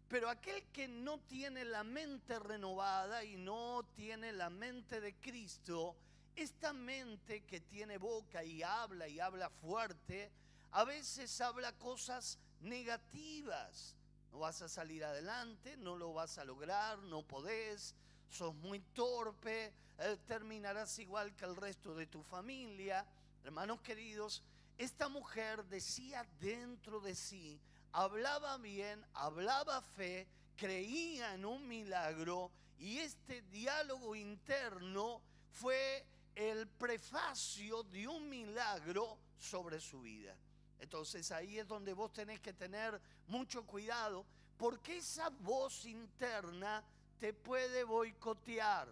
pero 0.09 0.29
aquel 0.29 0.65
que 0.73 0.89
no 0.89 1.21
tiene 1.21 1.65
la 1.67 1.85
mente 1.85 2.39
renovada 2.41 3.23
y 3.25 3.37
no 3.37 3.85
tiene 3.95 4.33
la 4.33 4.51
mente 4.51 5.01
de 5.01 5.15
Cristo, 5.15 5.95
esta 6.37 6.73
mente 6.73 7.43
que 7.43 7.61
tiene 7.61 7.99
boca 7.99 8.45
y 8.45 8.63
habla 8.63 9.09
y 9.09 9.21
habla 9.21 9.51
fuerte, 9.51 10.31
a 10.73 10.85
veces 10.85 11.41
habla 11.41 11.73
cosas 11.79 12.39
negativas. 12.61 13.97
No 14.33 14.41
vas 14.41 14.63
a 14.63 14.69
salir 14.69 15.05
adelante, 15.05 15.77
no 15.77 15.97
lo 15.97 16.13
vas 16.13 16.39
a 16.39 16.45
lograr, 16.45 16.99
no 17.01 17.23
podés, 17.23 17.95
sos 18.31 18.55
muy 18.55 18.81
torpe, 18.81 19.73
eh, 19.99 20.17
terminarás 20.27 20.99
igual 20.99 21.35
que 21.35 21.45
el 21.45 21.57
resto 21.57 21.95
de 21.95 22.07
tu 22.07 22.23
familia. 22.23 23.05
Hermanos 23.45 23.81
queridos, 23.81 24.43
esta 24.79 25.09
mujer 25.09 25.65
decía 25.65 26.27
dentro 26.41 27.01
de 27.01 27.15
sí, 27.15 27.61
hablaba 27.93 28.57
bien, 28.59 29.05
hablaba 29.15 29.83
fe, 29.83 30.29
creía 30.57 31.35
en 31.35 31.45
un 31.45 31.67
milagro 31.67 32.51
y 32.79 32.99
este 32.99 33.43
diálogo 33.43 34.15
interno 34.15 35.21
fue 35.51 36.07
el 36.35 36.67
prefacio 36.67 37.83
de 37.85 38.07
un 38.09 38.29
milagro 38.29 39.19
sobre 39.39 39.81
su 39.81 40.01
vida. 40.03 40.37
Entonces 40.79 41.31
ahí 41.31 41.59
es 41.59 41.69
donde 41.69 41.93
vos 41.93 42.13
tenés 42.13 42.41
que 42.41 42.53
tener 42.53 43.01
mucho 43.27 43.67
cuidado 43.67 44.25
porque 44.57 44.99
esa 44.99 45.31
voz 45.31 45.85
interna 45.85 46.85
te 47.19 47.33
puede 47.33 47.85
boicotear. 47.85 48.89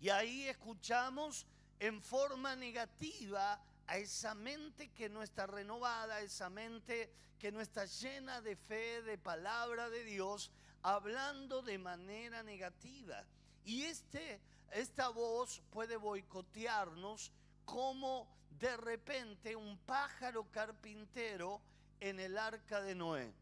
Y 0.00 0.08
ahí 0.08 0.48
escuchamos 0.48 1.46
en 1.78 2.00
forma 2.00 2.56
negativa 2.56 3.60
a 3.86 3.98
esa 3.98 4.34
mente 4.34 4.90
que 4.92 5.08
no 5.08 5.22
está 5.22 5.46
renovada, 5.46 6.16
a 6.16 6.20
esa 6.20 6.48
mente 6.48 7.10
que 7.38 7.50
no 7.50 7.60
está 7.60 7.86
llena 7.86 8.40
de 8.40 8.54
fe, 8.54 9.02
de 9.02 9.18
palabra 9.18 9.90
de 9.90 10.04
Dios, 10.04 10.50
hablando 10.82 11.62
de 11.62 11.78
manera 11.78 12.42
negativa. 12.42 13.24
Y 13.64 13.82
este, 13.82 14.40
esta 14.70 15.08
voz 15.08 15.62
puede 15.70 15.96
boicotearnos 15.96 17.32
como 17.64 18.28
de 18.58 18.76
repente 18.76 19.56
un 19.56 19.78
pájaro 19.78 20.50
carpintero 20.50 21.60
en 22.00 22.20
el 22.20 22.38
arca 22.38 22.80
de 22.80 22.94
Noé. 22.94 23.32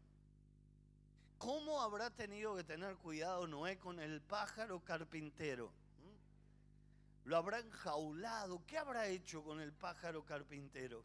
¿Cómo 1.37 1.81
habrá 1.81 2.09
tenido 2.09 2.55
que 2.55 2.63
tener 2.63 2.95
cuidado 2.97 3.47
Noé 3.47 3.77
con 3.77 3.99
el 3.99 4.21
pájaro 4.21 4.83
carpintero? 4.83 5.71
¿Lo 7.25 7.37
habrá 7.37 7.59
enjaulado? 7.59 8.65
¿Qué 8.65 8.77
habrá 8.77 9.07
hecho 9.07 9.43
con 9.43 9.61
el 9.61 9.71
pájaro 9.71 10.25
carpintero? 10.25 11.03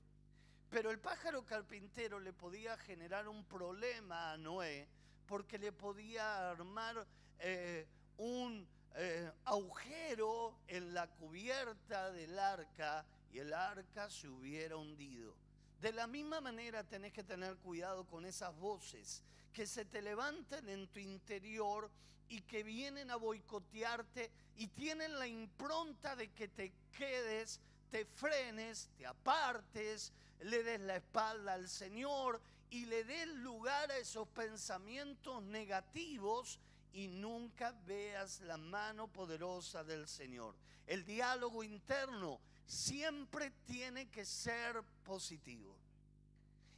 Pero 0.70 0.90
el 0.90 0.98
pájaro 0.98 1.44
carpintero 1.44 2.18
le 2.18 2.32
podía 2.32 2.76
generar 2.78 3.28
un 3.28 3.44
problema 3.44 4.32
a 4.32 4.38
Noé 4.38 4.88
porque 5.26 5.58
le 5.58 5.70
podía 5.70 6.50
armar 6.50 7.06
eh, 7.38 7.86
un 8.16 8.66
eh, 8.96 9.30
agujero 9.44 10.54
en 10.68 10.94
la 10.94 11.06
cubierta 11.08 12.10
del 12.12 12.38
arca 12.38 13.04
y 13.32 13.38
el 13.38 13.52
arca 13.52 14.08
se 14.08 14.28
hubiera 14.28 14.76
hundido. 14.76 15.34
De 15.80 15.92
la 15.92 16.06
misma 16.06 16.40
manera 16.40 16.84
tenés 16.84 17.12
que 17.12 17.24
tener 17.24 17.56
cuidado 17.56 18.06
con 18.06 18.24
esas 18.24 18.56
voces 18.56 19.22
que 19.52 19.66
se 19.66 19.84
te 19.84 20.00
levantan 20.00 20.68
en 20.68 20.86
tu 20.88 21.00
interior 21.00 21.90
y 22.28 22.40
que 22.42 22.62
vienen 22.62 23.10
a 23.10 23.16
boicotearte 23.16 24.30
y 24.56 24.68
tienen 24.68 25.18
la 25.18 25.26
impronta 25.26 26.16
de 26.16 26.28
que 26.32 26.48
te 26.48 26.72
quedes, 26.96 27.60
te 27.90 28.04
frenes, 28.04 28.88
te 28.96 29.06
apartes, 29.06 30.12
le 30.40 30.62
des 30.62 30.80
la 30.80 30.96
espalda 30.96 31.54
al 31.54 31.68
Señor 31.68 32.40
y 32.70 32.86
le 32.86 33.04
des 33.04 33.28
lugar 33.28 33.90
a 33.90 33.98
esos 33.98 34.26
pensamientos 34.28 35.42
negativos 35.42 36.58
y 36.94 37.08
nunca 37.08 37.72
veas 37.86 38.40
la 38.40 38.56
mano 38.56 39.08
poderosa 39.08 39.82
del 39.82 40.06
Señor. 40.06 40.54
El 40.86 41.04
diálogo 41.04 41.64
interno 41.64 42.40
siempre 42.66 43.50
tiene 43.66 44.08
que 44.10 44.24
ser 44.24 44.82
positivo. 45.02 45.74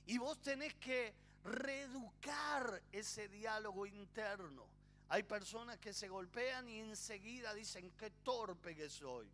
Y 0.06 0.18
vos 0.18 0.40
tenés 0.40 0.74
que 0.74 1.14
reeducar 1.44 2.82
ese 2.92 3.28
diálogo 3.28 3.84
interno. 3.86 4.66
Hay 5.08 5.22
personas 5.22 5.78
que 5.78 5.92
se 5.92 6.08
golpean 6.08 6.68
y 6.68 6.80
enseguida 6.80 7.52
dicen, 7.54 7.92
qué 7.98 8.10
torpe 8.10 8.74
que 8.74 8.88
soy, 8.88 9.28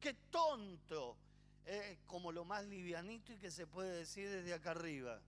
qué 0.00 0.14
tonto, 0.30 1.16
eh, 1.66 1.98
como 2.06 2.32
lo 2.32 2.44
más 2.44 2.64
livianito 2.64 3.32
y 3.32 3.38
que 3.38 3.50
se 3.50 3.66
puede 3.66 3.98
decir 3.98 4.28
desde 4.28 4.54
acá 4.54 4.72
arriba. 4.72 5.20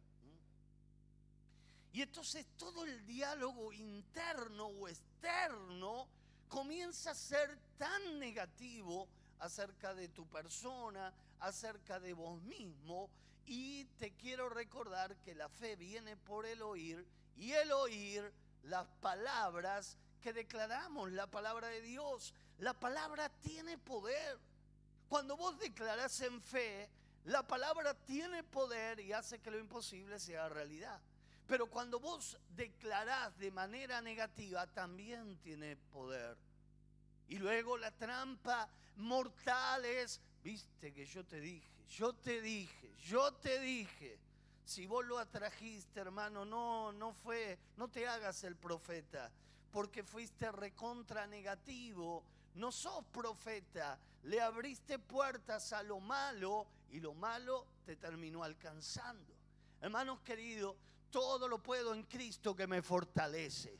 Y 1.94 2.02
entonces 2.02 2.44
todo 2.56 2.84
el 2.84 3.06
diálogo 3.06 3.72
interno 3.72 4.66
o 4.66 4.88
externo 4.88 6.08
comienza 6.48 7.12
a 7.12 7.14
ser 7.14 7.56
tan 7.78 8.18
negativo 8.18 9.08
acerca 9.38 9.94
de 9.94 10.08
tu 10.08 10.26
persona, 10.26 11.14
acerca 11.38 12.00
de 12.00 12.12
vos 12.12 12.42
mismo. 12.42 13.08
Y 13.46 13.84
te 13.96 14.10
quiero 14.16 14.48
recordar 14.48 15.14
que 15.18 15.36
la 15.36 15.48
fe 15.48 15.76
viene 15.76 16.16
por 16.16 16.46
el 16.46 16.62
oír 16.62 17.06
y 17.36 17.52
el 17.52 17.70
oír 17.70 18.28
las 18.64 18.88
palabras 19.00 19.96
que 20.20 20.32
declaramos, 20.32 21.12
la 21.12 21.28
palabra 21.28 21.68
de 21.68 21.80
Dios. 21.80 22.34
La 22.58 22.74
palabra 22.74 23.28
tiene 23.28 23.78
poder. 23.78 24.40
Cuando 25.08 25.36
vos 25.36 25.56
declarás 25.60 26.20
en 26.22 26.42
fe, 26.42 26.90
la 27.26 27.46
palabra 27.46 27.94
tiene 27.94 28.42
poder 28.42 28.98
y 28.98 29.12
hace 29.12 29.38
que 29.38 29.52
lo 29.52 29.60
imposible 29.60 30.18
sea 30.18 30.48
realidad. 30.48 31.00
Pero 31.46 31.66
cuando 31.66 32.00
vos 32.00 32.38
declarás 32.56 33.36
de 33.38 33.50
manera 33.50 34.00
negativa, 34.00 34.66
también 34.66 35.36
tiene 35.38 35.76
poder. 35.76 36.36
Y 37.28 37.38
luego 37.38 37.76
la 37.76 37.90
trampa 37.90 38.68
mortal 38.96 39.84
es, 39.84 40.20
viste 40.42 40.92
que 40.92 41.04
yo 41.06 41.24
te 41.24 41.40
dije, 41.40 41.68
yo 41.88 42.12
te 42.14 42.40
dije, 42.40 42.94
yo 43.06 43.32
te 43.34 43.60
dije. 43.60 44.18
Si 44.64 44.86
vos 44.86 45.04
lo 45.04 45.18
atrajiste, 45.18 46.00
hermano, 46.00 46.46
no, 46.46 46.90
no 46.92 47.12
fue, 47.12 47.58
no 47.76 47.88
te 47.88 48.08
hagas 48.08 48.44
el 48.44 48.56
profeta, 48.56 49.30
porque 49.70 50.02
fuiste 50.02 50.50
recontra 50.50 51.26
negativo, 51.26 52.24
no 52.54 52.72
sos 52.72 53.04
profeta, 53.12 53.98
le 54.22 54.40
abriste 54.40 54.98
puertas 54.98 55.74
a 55.74 55.82
lo 55.82 56.00
malo 56.00 56.66
y 56.90 57.00
lo 57.00 57.12
malo 57.12 57.66
te 57.84 57.96
terminó 57.96 58.42
alcanzando. 58.42 59.34
Hermanos 59.82 60.20
queridos, 60.20 60.76
todo 61.14 61.46
lo 61.46 61.62
puedo 61.62 61.94
en 61.94 62.02
Cristo 62.02 62.56
que 62.56 62.66
me 62.66 62.82
fortalece. 62.82 63.78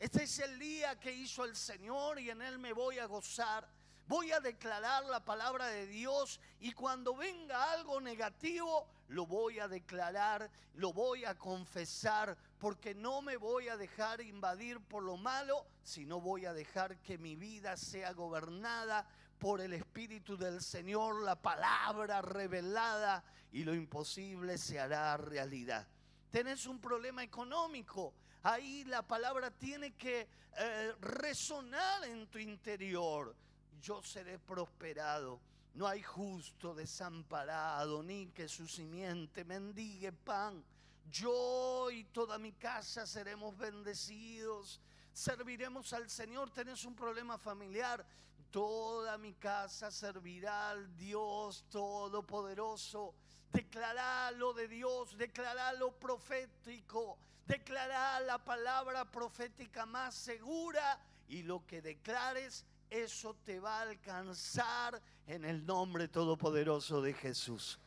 Este 0.00 0.24
es 0.24 0.40
el 0.40 0.58
día 0.58 0.98
que 0.98 1.12
hizo 1.12 1.44
el 1.44 1.54
Señor 1.54 2.18
y 2.18 2.28
en 2.28 2.42
Él 2.42 2.58
me 2.58 2.72
voy 2.72 2.98
a 2.98 3.06
gozar. 3.06 3.68
Voy 4.08 4.32
a 4.32 4.40
declarar 4.40 5.04
la 5.04 5.24
palabra 5.24 5.68
de 5.68 5.86
Dios 5.86 6.40
y 6.58 6.72
cuando 6.72 7.14
venga 7.14 7.72
algo 7.72 8.00
negativo, 8.00 8.88
lo 9.06 9.26
voy 9.26 9.60
a 9.60 9.68
declarar, 9.68 10.50
lo 10.74 10.92
voy 10.92 11.24
a 11.24 11.38
confesar, 11.38 12.36
porque 12.58 12.96
no 12.96 13.22
me 13.22 13.36
voy 13.36 13.68
a 13.68 13.76
dejar 13.76 14.20
invadir 14.20 14.80
por 14.80 15.04
lo 15.04 15.16
malo, 15.16 15.64
sino 15.84 16.20
voy 16.20 16.46
a 16.46 16.52
dejar 16.52 16.98
que 16.98 17.16
mi 17.16 17.36
vida 17.36 17.76
sea 17.76 18.12
gobernada 18.12 19.06
por 19.38 19.60
el 19.60 19.72
Espíritu 19.72 20.36
del 20.36 20.60
Señor, 20.60 21.22
la 21.22 21.40
palabra 21.40 22.22
revelada, 22.22 23.22
y 23.52 23.62
lo 23.62 23.72
imposible 23.72 24.58
se 24.58 24.80
hará 24.80 25.16
realidad. 25.16 25.86
Tenés 26.32 26.64
un 26.64 26.80
problema 26.80 27.22
económico, 27.22 28.14
ahí 28.42 28.84
la 28.84 29.06
palabra 29.06 29.50
tiene 29.50 29.92
que 29.92 30.26
eh, 30.56 30.92
resonar 30.98 32.04
en 32.04 32.26
tu 32.28 32.38
interior. 32.38 33.36
Yo 33.82 34.02
seré 34.02 34.38
prosperado. 34.38 35.42
No 35.74 35.86
hay 35.86 36.02
justo 36.02 36.74
desamparado, 36.74 38.02
ni 38.02 38.28
que 38.28 38.48
su 38.48 38.66
simiente 38.66 39.44
mendigue 39.44 40.10
pan. 40.10 40.64
Yo 41.10 41.90
y 41.90 42.04
toda 42.04 42.38
mi 42.38 42.52
casa 42.52 43.06
seremos 43.06 43.54
bendecidos. 43.58 44.80
Serviremos 45.12 45.92
al 45.92 46.08
Señor. 46.08 46.50
Tenés 46.50 46.86
un 46.86 46.94
problema 46.94 47.36
familiar. 47.36 48.06
Toda 48.50 49.18
mi 49.18 49.34
casa 49.34 49.90
servirá 49.90 50.70
al 50.70 50.96
Dios 50.96 51.66
Todopoderoso. 51.68 53.14
Declará 53.52 54.30
lo 54.32 54.52
de 54.52 54.66
Dios, 54.68 55.16
declará 55.16 55.72
lo 55.74 55.92
profético, 55.92 57.18
declará 57.46 58.18
la 58.20 58.38
palabra 58.38 59.04
profética 59.04 59.84
más 59.84 60.14
segura 60.14 60.98
y 61.28 61.42
lo 61.42 61.66
que 61.66 61.82
declares, 61.82 62.64
eso 62.88 63.34
te 63.44 63.60
va 63.60 63.78
a 63.78 63.82
alcanzar 63.82 65.00
en 65.26 65.44
el 65.44 65.64
nombre 65.66 66.08
todopoderoso 66.08 67.02
de 67.02 67.12
Jesús. 67.14 67.78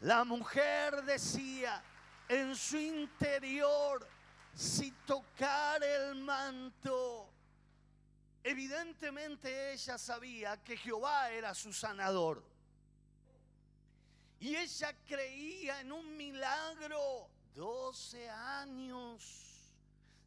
La 0.00 0.24
mujer 0.24 1.02
decía 1.04 1.82
en 2.28 2.54
su 2.54 2.76
interior, 2.76 4.06
si 4.54 4.92
tocar 5.06 5.82
el 5.82 6.16
manto, 6.16 7.30
Evidentemente 8.42 9.72
ella 9.72 9.98
sabía 9.98 10.56
que 10.62 10.76
Jehová 10.76 11.30
era 11.30 11.54
su 11.54 11.72
sanador. 11.72 12.42
Y 14.40 14.56
ella 14.56 14.96
creía 15.06 15.80
en 15.80 15.92
un 15.92 16.16
milagro 16.16 17.28
12 17.54 18.28
años. 18.30 19.70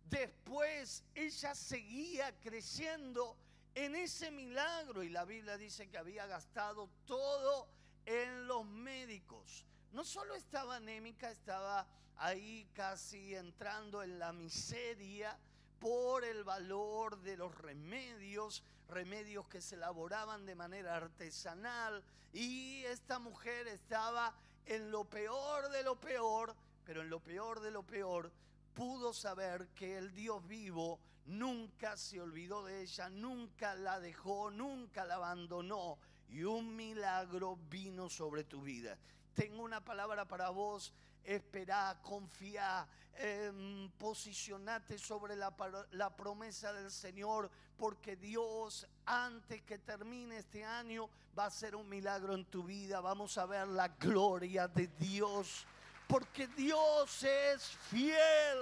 Después 0.07 1.03
ella 1.15 1.55
seguía 1.55 2.31
creciendo 2.39 3.35
en 3.73 3.95
ese 3.95 4.29
milagro 4.29 5.01
y 5.01 5.09
la 5.09 5.25
Biblia 5.25 5.57
dice 5.57 5.89
que 5.89 5.97
había 5.97 6.27
gastado 6.27 6.89
todo 7.07 7.67
en 8.05 8.47
los 8.47 8.65
médicos. 8.65 9.65
No 9.91 10.03
solo 10.03 10.35
estaba 10.35 10.75
anémica, 10.75 11.31
estaba 11.31 11.87
ahí 12.17 12.67
casi 12.73 13.33
entrando 13.33 14.03
en 14.03 14.19
la 14.19 14.31
miseria 14.31 15.35
por 15.79 16.23
el 16.23 16.43
valor 16.43 17.19
de 17.21 17.35
los 17.35 17.53
remedios, 17.57 18.63
remedios 18.89 19.47
que 19.47 19.61
se 19.61 19.75
elaboraban 19.75 20.45
de 20.45 20.55
manera 20.55 20.95
artesanal. 20.95 22.03
Y 22.31 22.83
esta 22.85 23.19
mujer 23.19 23.67
estaba 23.67 24.33
en 24.65 24.91
lo 24.91 25.05
peor 25.05 25.69
de 25.69 25.83
lo 25.83 25.99
peor, 25.99 26.55
pero 26.85 27.01
en 27.01 27.09
lo 27.09 27.19
peor 27.19 27.59
de 27.59 27.71
lo 27.71 27.83
peor 27.83 28.31
pudo 28.73 29.13
saber 29.13 29.67
que 29.75 29.97
el 29.97 30.13
Dios 30.13 30.45
vivo 30.47 30.99
nunca 31.25 31.95
se 31.95 32.19
olvidó 32.19 32.65
de 32.65 32.81
ella, 32.81 33.09
nunca 33.09 33.75
la 33.75 33.99
dejó, 33.99 34.51
nunca 34.51 35.05
la 35.05 35.15
abandonó. 35.15 35.97
Y 36.29 36.43
un 36.43 36.75
milagro 36.75 37.57
vino 37.69 38.09
sobre 38.09 38.43
tu 38.43 38.61
vida. 38.61 38.97
Tengo 39.35 39.63
una 39.63 39.83
palabra 39.83 40.25
para 40.27 40.49
vos 40.49 40.93
esperá, 41.23 41.99
confía, 42.01 42.87
eh, 43.15 43.89
posicionate 43.97 44.97
sobre 44.97 45.35
la, 45.35 45.53
la 45.91 46.15
promesa 46.15 46.73
del 46.73 46.91
Señor, 46.91 47.49
porque 47.77 48.15
Dios 48.15 48.87
antes 49.05 49.61
que 49.63 49.79
termine 49.79 50.37
este 50.37 50.63
año 50.63 51.09
va 51.37 51.45
a 51.45 51.47
hacer 51.47 51.75
un 51.75 51.87
milagro 51.87 52.35
en 52.35 52.45
tu 52.45 52.63
vida. 52.63 53.01
Vamos 53.01 53.37
a 53.37 53.45
ver 53.45 53.67
la 53.67 53.87
gloria 53.87 54.67
de 54.67 54.87
Dios, 54.87 55.65
porque 56.07 56.47
Dios 56.47 57.23
es 57.23 57.67
fiel. 57.89 58.59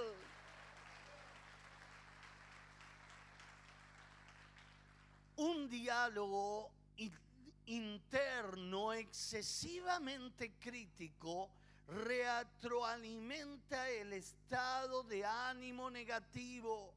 Un 5.36 5.68
diálogo 5.68 6.70
interno 7.66 8.92
excesivamente 8.92 10.52
crítico 10.60 11.48
retroalimenta 11.92 13.88
el 13.90 14.12
estado 14.12 15.02
de 15.04 15.24
ánimo 15.24 15.90
negativo. 15.90 16.94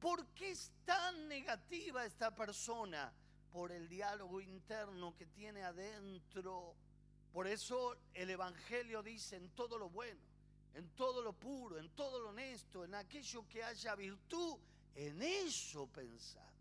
¿Por 0.00 0.26
qué 0.28 0.50
es 0.52 0.72
tan 0.84 1.28
negativa 1.28 2.04
esta 2.04 2.34
persona? 2.34 3.12
Por 3.52 3.72
el 3.72 3.88
diálogo 3.88 4.40
interno 4.40 5.14
que 5.16 5.26
tiene 5.26 5.62
adentro. 5.62 6.74
Por 7.32 7.46
eso 7.46 7.96
el 8.14 8.30
Evangelio 8.30 9.02
dice 9.02 9.36
en 9.36 9.50
todo 9.50 9.78
lo 9.78 9.90
bueno, 9.90 10.20
en 10.74 10.88
todo 10.90 11.22
lo 11.22 11.32
puro, 11.32 11.78
en 11.78 11.90
todo 11.90 12.20
lo 12.20 12.30
honesto, 12.30 12.84
en 12.84 12.94
aquello 12.94 13.46
que 13.48 13.62
haya 13.62 13.94
virtud, 13.94 14.58
en 14.94 15.22
eso 15.22 15.86
pensar. 15.88 16.52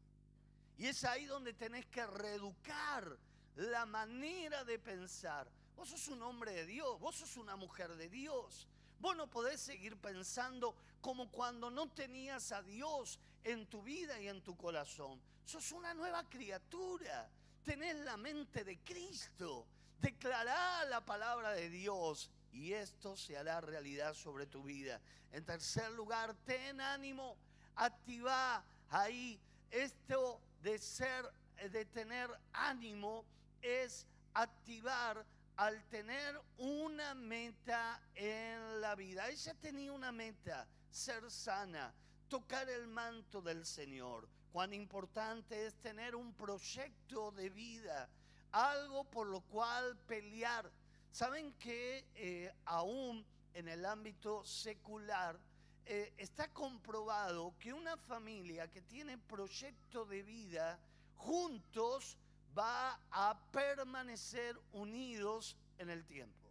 Y 0.77 0.87
es 0.87 1.03
ahí 1.03 1.25
donde 1.25 1.53
tenés 1.53 1.85
que 1.87 2.05
reeducar 2.05 3.17
la 3.55 3.85
manera 3.85 4.63
de 4.63 4.77
pensar. 4.77 5.47
Vos 5.77 5.89
sos 5.89 6.07
un 6.07 6.23
hombre 6.23 6.51
de 6.51 6.65
Dios, 6.65 6.99
vos 6.99 7.15
sos 7.15 7.37
una 7.37 7.55
mujer 7.55 7.95
de 7.95 8.09
Dios. 8.09 8.67
Vos 8.99 9.15
no 9.15 9.29
podés 9.29 9.61
seguir 9.61 9.95
pensando 9.95 10.75
como 11.01 11.31
cuando 11.31 11.69
no 11.69 11.87
tenías 11.87 12.51
a 12.51 12.63
Dios 12.63 13.19
en 13.43 13.67
tu 13.67 13.83
vida 13.83 14.19
y 14.19 14.27
en 14.27 14.41
tu 14.41 14.57
corazón. 14.57 15.21
Sos 15.45 15.71
una 15.71 15.93
nueva 15.93 16.27
criatura. 16.27 17.29
Tenés 17.63 17.95
la 17.97 18.17
mente 18.17 18.63
de 18.63 18.79
Cristo. 18.79 19.67
Declará 20.01 20.83
la 20.85 21.05
palabra 21.05 21.51
de 21.51 21.69
Dios 21.69 22.31
y 22.51 22.73
esto 22.73 23.15
se 23.15 23.37
hará 23.37 23.61
realidad 23.61 24.15
sobre 24.15 24.47
tu 24.47 24.63
vida. 24.63 24.99
En 25.31 25.45
tercer 25.45 25.91
lugar, 25.91 26.35
ten 26.43 26.81
ánimo, 26.81 27.37
activa 27.75 28.63
ahí 28.89 29.39
esto 29.69 30.41
de 30.63 30.79
ser, 30.79 31.31
de 31.71 31.85
tener 31.85 32.29
ánimo 32.53 33.25
es 33.61 34.07
activar 34.33 35.23
al 35.57 35.83
tener 35.89 36.39
una 36.59 37.15
meta 37.15 37.99
en 38.13 38.79
la 38.79 38.95
vida. 38.95 39.27
Ella 39.27 39.55
tenía 39.55 39.91
una 39.91 40.11
meta, 40.11 40.67
ser 40.91 41.29
sana, 41.31 41.93
tocar 42.27 42.69
el 42.69 42.87
manto 42.87 43.41
del 43.41 43.65
Señor. 43.65 44.29
Cuán 44.51 44.73
importante 44.73 45.65
es 45.65 45.75
tener 45.81 46.15
un 46.15 46.33
proyecto 46.33 47.31
de 47.31 47.49
vida, 47.49 48.07
algo 48.51 49.03
por 49.03 49.27
lo 49.27 49.41
cual 49.41 49.97
pelear. 50.07 50.71
Saben 51.11 51.53
que 51.53 52.05
eh, 52.15 52.53
aún 52.65 53.25
en 53.53 53.67
el 53.67 53.83
ámbito 53.85 54.45
secular 54.45 55.39
eh, 55.85 56.13
está 56.17 56.47
comprobado 56.53 57.55
que 57.59 57.73
una 57.73 57.97
familia 57.97 58.69
que 58.69 58.81
tiene 58.83 59.17
proyecto 59.17 60.05
de 60.05 60.21
vida 60.21 60.79
juntos 61.15 62.17
va 62.57 62.99
a 63.11 63.37
permanecer 63.51 64.59
unidos 64.73 65.55
en 65.77 65.89
el 65.89 66.05
tiempo. 66.05 66.47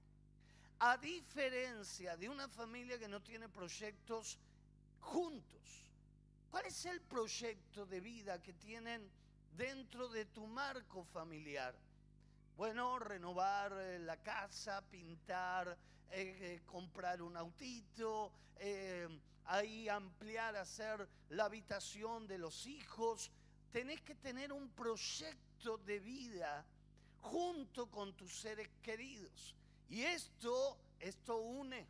A 0.79 0.97
diferencia 0.99 2.17
de 2.17 2.29
una 2.29 2.49
familia 2.49 2.99
que 2.99 3.09
no 3.09 3.23
tiene 3.23 3.49
proyectos 3.49 4.39
juntos. 5.01 5.91
¿Cuál 6.51 6.67
es 6.67 6.85
el 6.87 7.01
proyecto 7.01 7.87
de 7.87 8.01
vida 8.01 8.43
que 8.43 8.53
tienen 8.53 9.09
dentro 9.57 10.09
de 10.09 10.27
tu 10.27 10.47
marco 10.47 11.05
familiar? 11.05 11.75
Bueno, 12.57 12.99
renovar 12.99 13.73
eh, 13.79 13.99
la 13.99 14.17
casa, 14.17 14.83
pintar, 14.91 15.77
eh, 16.11 16.39
eh, 16.41 16.61
comprar 16.65 17.21
un 17.21 17.37
autito, 17.37 18.33
ahí 19.45 19.89
ampliar, 19.89 20.57
hacer 20.57 21.07
la 21.31 21.45
habitación 21.45 22.27
de 22.27 22.39
los 22.39 22.67
hijos. 22.67 23.31
Tenés 23.71 24.01
que 24.01 24.15
tener 24.15 24.53
un 24.53 24.71
proyecto 24.71 25.46
de 25.65 25.99
vida 25.99 26.65
junto 27.23 27.91
con 27.91 28.13
tus 28.15 28.33
seres 28.33 28.69
queridos. 28.83 29.55
Y 29.89 30.03
esto, 30.03 30.77
esto 31.01 31.39
une. 31.39 31.87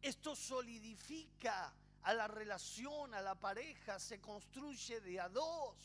Esto 0.00 0.34
solidifica 0.34 1.72
a 2.02 2.14
la 2.14 2.26
relación, 2.26 3.14
a 3.14 3.20
la 3.20 3.36
pareja, 3.36 4.00
se 4.00 4.20
construye 4.20 5.00
de 5.00 5.20
a 5.20 5.28
dos, 5.28 5.76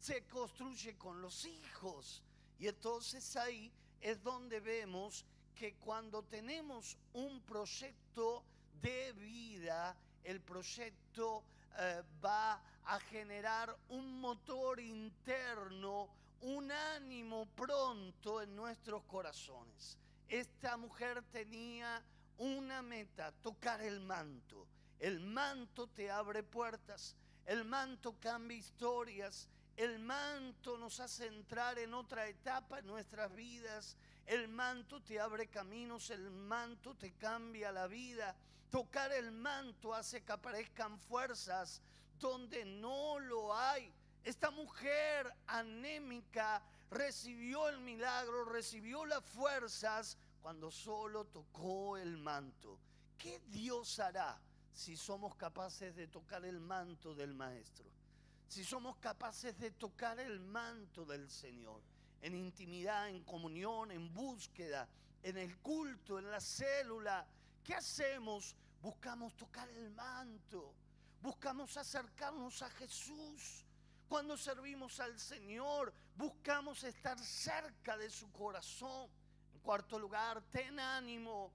se 0.00 0.24
construye 0.24 0.96
con 0.96 1.22
los 1.22 1.44
hijos. 1.44 2.22
Y 2.58 2.66
entonces 2.66 3.36
ahí 3.36 3.70
es 4.00 4.20
donde 4.22 4.58
vemos 4.58 5.24
que 5.54 5.74
cuando 5.74 6.24
tenemos 6.24 6.96
un 7.12 7.40
proyecto 7.42 8.42
de 8.80 9.12
vida, 9.12 9.96
el 10.24 10.40
proyecto 10.40 11.44
eh, 11.78 12.02
va 12.24 12.60
a 12.86 12.98
generar 13.00 13.76
un 13.88 14.20
motor 14.20 14.80
interno, 14.80 16.08
un 16.40 16.70
ánimo 16.70 17.46
pronto 17.54 18.42
en 18.42 18.54
nuestros 18.56 19.02
corazones. 19.04 19.98
Esta 20.28 20.76
mujer 20.76 21.22
tenía 21.30 22.02
una 22.38 22.82
meta, 22.82 23.32
tocar 23.42 23.80
el 23.82 24.00
manto. 24.00 24.66
El 24.98 25.20
manto 25.20 25.88
te 25.88 26.10
abre 26.10 26.42
puertas, 26.42 27.16
el 27.46 27.64
manto 27.64 28.16
cambia 28.20 28.56
historias, 28.56 29.48
el 29.76 29.98
manto 29.98 30.76
nos 30.78 31.00
hace 31.00 31.26
entrar 31.26 31.78
en 31.78 31.94
otra 31.94 32.28
etapa 32.28 32.78
en 32.78 32.86
nuestras 32.86 33.34
vidas, 33.34 33.96
el 34.26 34.48
manto 34.48 35.02
te 35.02 35.18
abre 35.18 35.48
caminos, 35.48 36.10
el 36.10 36.30
manto 36.30 36.94
te 36.94 37.12
cambia 37.12 37.72
la 37.72 37.86
vida. 37.86 38.36
Tocar 38.70 39.12
el 39.12 39.32
manto 39.32 39.92
hace 39.92 40.22
que 40.22 40.32
aparezcan 40.32 40.98
fuerzas 40.98 41.82
donde 42.22 42.64
no 42.64 43.18
lo 43.18 43.54
hay. 43.54 43.92
Esta 44.24 44.50
mujer 44.50 45.30
anémica 45.46 46.62
recibió 46.90 47.68
el 47.68 47.80
milagro, 47.80 48.44
recibió 48.44 49.04
las 49.04 49.24
fuerzas 49.24 50.16
cuando 50.40 50.70
solo 50.70 51.26
tocó 51.26 51.96
el 51.96 52.16
manto. 52.16 52.78
¿Qué 53.18 53.40
Dios 53.48 53.98
hará 53.98 54.40
si 54.72 54.96
somos 54.96 55.34
capaces 55.34 55.94
de 55.96 56.06
tocar 56.06 56.44
el 56.44 56.60
manto 56.60 57.14
del 57.14 57.34
Maestro? 57.34 57.90
Si 58.48 58.64
somos 58.64 58.96
capaces 58.98 59.58
de 59.58 59.72
tocar 59.72 60.20
el 60.20 60.38
manto 60.38 61.04
del 61.04 61.28
Señor, 61.28 61.80
en 62.20 62.36
intimidad, 62.36 63.08
en 63.08 63.24
comunión, 63.24 63.90
en 63.90 64.12
búsqueda, 64.14 64.88
en 65.22 65.38
el 65.38 65.58
culto, 65.58 66.18
en 66.18 66.30
la 66.30 66.40
célula, 66.40 67.26
¿qué 67.64 67.74
hacemos? 67.74 68.54
Buscamos 68.80 69.34
tocar 69.36 69.68
el 69.70 69.90
manto, 69.90 70.74
buscamos 71.22 71.76
acercarnos 71.76 72.60
a 72.62 72.70
Jesús 72.70 73.64
cuando 74.12 74.36
servimos 74.36 75.00
al 75.00 75.18
Señor, 75.18 75.90
buscamos 76.16 76.84
estar 76.84 77.18
cerca 77.18 77.96
de 77.96 78.10
su 78.10 78.30
corazón. 78.30 79.08
En 79.54 79.60
cuarto 79.60 79.98
lugar, 79.98 80.42
ten 80.50 80.78
ánimo, 80.78 81.50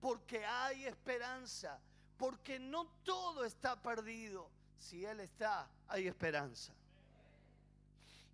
porque 0.00 0.44
hay 0.44 0.86
esperanza, 0.86 1.78
porque 2.16 2.58
no 2.58 2.86
todo 3.04 3.44
está 3.44 3.80
perdido. 3.80 4.50
Si 4.76 5.04
Él 5.04 5.20
está, 5.20 5.68
hay 5.86 6.08
esperanza. 6.08 6.72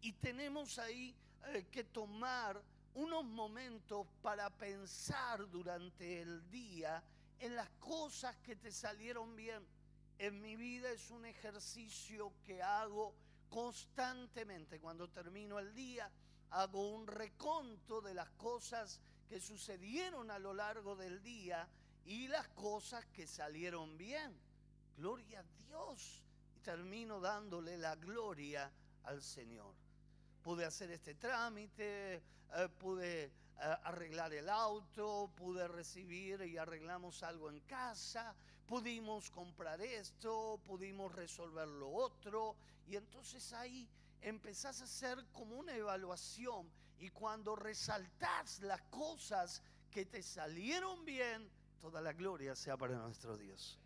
Y 0.00 0.12
tenemos 0.12 0.78
ahí 0.78 1.14
eh, 1.48 1.66
que 1.70 1.84
tomar 1.84 2.62
unos 2.94 3.24
momentos 3.26 4.06
para 4.22 4.48
pensar 4.48 5.50
durante 5.50 6.22
el 6.22 6.48
día 6.50 7.02
en 7.40 7.54
las 7.54 7.68
cosas 7.78 8.34
que 8.36 8.56
te 8.56 8.72
salieron 8.72 9.36
bien. 9.36 9.62
En 10.18 10.40
mi 10.40 10.56
vida 10.56 10.90
es 10.90 11.10
un 11.10 11.26
ejercicio 11.26 12.32
que 12.44 12.62
hago 12.62 13.14
constantemente 13.50 14.80
cuando 14.80 15.08
termino 15.08 15.58
el 15.58 15.74
día, 15.74 16.10
hago 16.50 16.88
un 16.94 17.06
reconto 17.06 18.00
de 18.00 18.14
las 18.14 18.30
cosas 18.30 19.00
que 19.28 19.40
sucedieron 19.40 20.30
a 20.30 20.38
lo 20.38 20.54
largo 20.54 20.96
del 20.96 21.22
día 21.22 21.68
y 22.04 22.28
las 22.28 22.48
cosas 22.48 23.04
que 23.06 23.26
salieron 23.26 23.98
bien. 23.98 24.34
Gloria 24.96 25.40
a 25.40 25.64
Dios. 25.66 26.22
Y 26.56 26.60
termino 26.60 27.20
dándole 27.20 27.76
la 27.76 27.96
gloria 27.96 28.70
al 29.04 29.22
Señor. 29.22 29.74
Pude 30.42 30.64
hacer 30.64 30.90
este 30.92 31.14
trámite, 31.14 32.14
eh, 32.14 32.68
pude 32.78 33.32
arreglar 33.58 34.32
el 34.34 34.48
auto, 34.48 35.30
pude 35.36 35.66
recibir 35.68 36.42
y 36.42 36.58
arreglamos 36.58 37.22
algo 37.22 37.50
en 37.50 37.60
casa, 37.60 38.34
pudimos 38.66 39.30
comprar 39.30 39.80
esto, 39.80 40.60
pudimos 40.64 41.12
resolver 41.14 41.68
lo 41.68 41.90
otro, 41.90 42.56
y 42.86 42.96
entonces 42.96 43.52
ahí 43.52 43.88
empezás 44.20 44.80
a 44.80 44.84
hacer 44.84 45.24
como 45.32 45.56
una 45.56 45.74
evaluación, 45.74 46.70
y 46.98 47.10
cuando 47.10 47.56
resaltás 47.56 48.60
las 48.60 48.82
cosas 48.82 49.62
que 49.90 50.04
te 50.04 50.22
salieron 50.22 51.04
bien, 51.04 51.48
toda 51.80 52.00
la 52.00 52.12
gloria 52.12 52.54
sea 52.56 52.76
para 52.76 52.96
nuestro 52.96 53.36
Dios. 53.36 53.78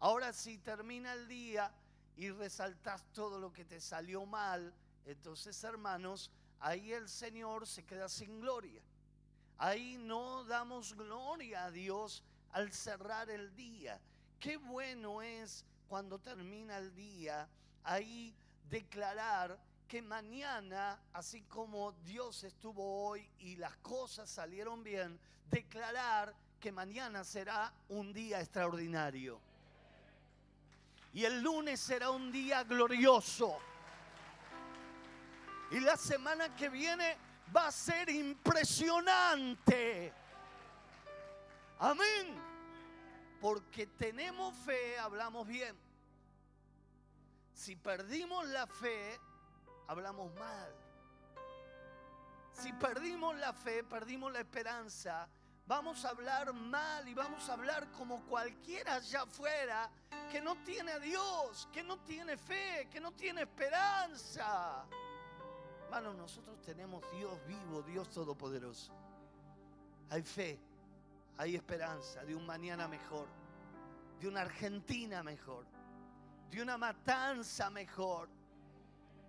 Ahora 0.00 0.32
si 0.32 0.58
termina 0.58 1.12
el 1.12 1.28
día 1.28 1.72
y 2.16 2.30
resaltás 2.30 3.04
todo 3.12 3.38
lo 3.38 3.52
que 3.52 3.64
te 3.64 3.80
salió 3.80 4.26
mal, 4.26 4.74
entonces 5.06 5.62
hermanos, 5.64 6.30
ahí 6.58 6.92
el 6.92 7.08
Señor 7.08 7.66
se 7.66 7.84
queda 7.84 8.08
sin 8.08 8.40
gloria. 8.40 8.82
Ahí 9.62 9.98
no 9.98 10.42
damos 10.44 10.94
gloria 10.96 11.66
a 11.66 11.70
Dios 11.70 12.24
al 12.52 12.72
cerrar 12.72 13.28
el 13.28 13.54
día. 13.54 14.00
Qué 14.38 14.56
bueno 14.56 15.20
es 15.20 15.66
cuando 15.86 16.18
termina 16.18 16.78
el 16.78 16.94
día 16.94 17.46
ahí 17.84 18.34
declarar 18.70 19.58
que 19.86 20.00
mañana, 20.00 20.98
así 21.12 21.42
como 21.42 21.92
Dios 22.06 22.42
estuvo 22.42 23.04
hoy 23.04 23.28
y 23.40 23.56
las 23.56 23.76
cosas 23.76 24.30
salieron 24.30 24.82
bien, 24.82 25.20
declarar 25.50 26.34
que 26.58 26.72
mañana 26.72 27.22
será 27.22 27.70
un 27.90 28.14
día 28.14 28.40
extraordinario. 28.40 29.38
Y 31.12 31.26
el 31.26 31.42
lunes 31.42 31.80
será 31.80 32.08
un 32.08 32.32
día 32.32 32.64
glorioso. 32.64 33.58
Y 35.70 35.80
la 35.80 35.98
semana 35.98 36.56
que 36.56 36.70
viene 36.70 37.18
va 37.54 37.68
a 37.68 37.72
ser 37.72 38.10
impresionante. 38.10 40.12
Amén. 41.78 42.50
Porque 43.40 43.86
tenemos 43.86 44.54
fe, 44.64 44.98
hablamos 44.98 45.46
bien. 45.46 45.76
Si 47.54 47.76
perdimos 47.76 48.46
la 48.48 48.66
fe, 48.66 49.18
hablamos 49.88 50.34
mal. 50.34 50.74
Si 52.52 52.72
perdimos 52.74 53.36
la 53.36 53.52
fe, 53.52 53.84
perdimos 53.84 54.32
la 54.32 54.40
esperanza, 54.40 55.28
vamos 55.66 56.04
a 56.04 56.10
hablar 56.10 56.52
mal 56.52 57.08
y 57.08 57.14
vamos 57.14 57.48
a 57.48 57.54
hablar 57.54 57.90
como 57.92 58.20
cualquiera 58.26 58.96
allá 58.96 59.22
afuera 59.22 59.90
que 60.30 60.40
no 60.40 60.56
tiene 60.64 60.92
a 60.92 60.98
Dios, 60.98 61.68
que 61.72 61.82
no 61.82 61.98
tiene 62.00 62.36
fe, 62.36 62.88
que 62.90 63.00
no 63.00 63.12
tiene 63.12 63.42
esperanza. 63.42 64.84
Hermanos, 65.90 66.14
nosotros 66.14 66.62
tenemos 66.62 67.02
Dios 67.10 67.36
vivo, 67.48 67.82
Dios 67.82 68.08
todopoderoso. 68.10 68.92
Hay 70.10 70.22
fe, 70.22 70.56
hay 71.36 71.56
esperanza 71.56 72.24
de 72.24 72.32
un 72.32 72.46
mañana 72.46 72.86
mejor, 72.86 73.26
de 74.20 74.28
una 74.28 74.42
Argentina 74.42 75.24
mejor, 75.24 75.66
de 76.48 76.62
una 76.62 76.78
matanza 76.78 77.70
mejor. 77.70 78.28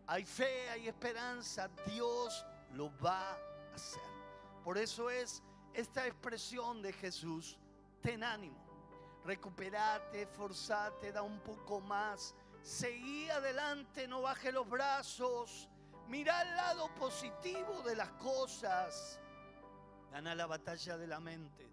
Hay 0.05 0.23
fe, 0.23 0.69
hay 0.69 0.87
esperanza, 0.87 1.67
Dios 1.87 2.45
lo 2.75 2.95
va 2.99 3.31
a 3.31 3.73
hacer. 3.73 4.03
Por 4.63 4.77
eso 4.77 5.09
es 5.09 5.41
esta 5.73 6.05
expresión 6.05 6.83
de 6.83 6.93
Jesús, 6.93 7.57
ten 8.03 8.23
ánimo, 8.23 8.63
recuperate, 9.25 10.27
forzate, 10.27 11.11
da 11.11 11.23
un 11.23 11.39
poco 11.39 11.81
más, 11.81 12.35
seguí 12.61 13.31
adelante, 13.31 14.07
no 14.07 14.21
baje 14.21 14.51
los 14.51 14.69
brazos, 14.69 15.70
mira 16.07 16.41
el 16.41 16.55
lado 16.55 16.93
positivo 16.95 17.81
de 17.83 17.95
las 17.95 18.11
cosas, 18.13 19.19
gana 20.11 20.35
la 20.35 20.45
batalla 20.45 20.97
de 20.97 21.07
la 21.07 21.19
mente, 21.19 21.69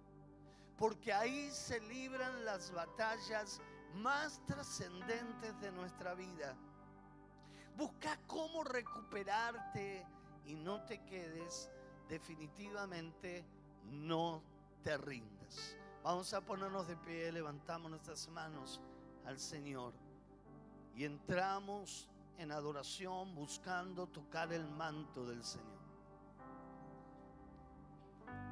porque 0.76 1.12
ahí 1.12 1.50
se 1.50 1.80
libran 1.80 2.44
las 2.44 2.72
batallas 2.72 3.60
más 3.94 4.44
trascendentes 4.46 5.60
de 5.60 5.72
nuestra 5.72 6.14
vida. 6.14 6.56
Busca 7.76 8.18
cómo 8.26 8.64
recuperarte 8.64 10.06
y 10.46 10.54
no 10.54 10.82
te 10.84 11.04
quedes 11.04 11.70
definitivamente 12.08 13.44
no 13.84 14.42
te 14.82 14.96
rindas. 14.96 15.76
Vamos 16.02 16.32
a 16.32 16.40
ponernos 16.40 16.88
de 16.88 16.96
pie, 16.96 17.30
levantamos 17.30 17.90
nuestras 17.90 18.28
manos 18.28 18.80
al 19.26 19.38
Señor 19.38 19.92
y 20.94 21.04
entramos 21.04 22.08
en 22.38 22.52
adoración 22.52 23.34
buscando 23.34 24.06
tocar 24.06 24.52
el 24.52 24.66
manto 24.68 25.26
del 25.26 25.44
Señor. 25.44 25.77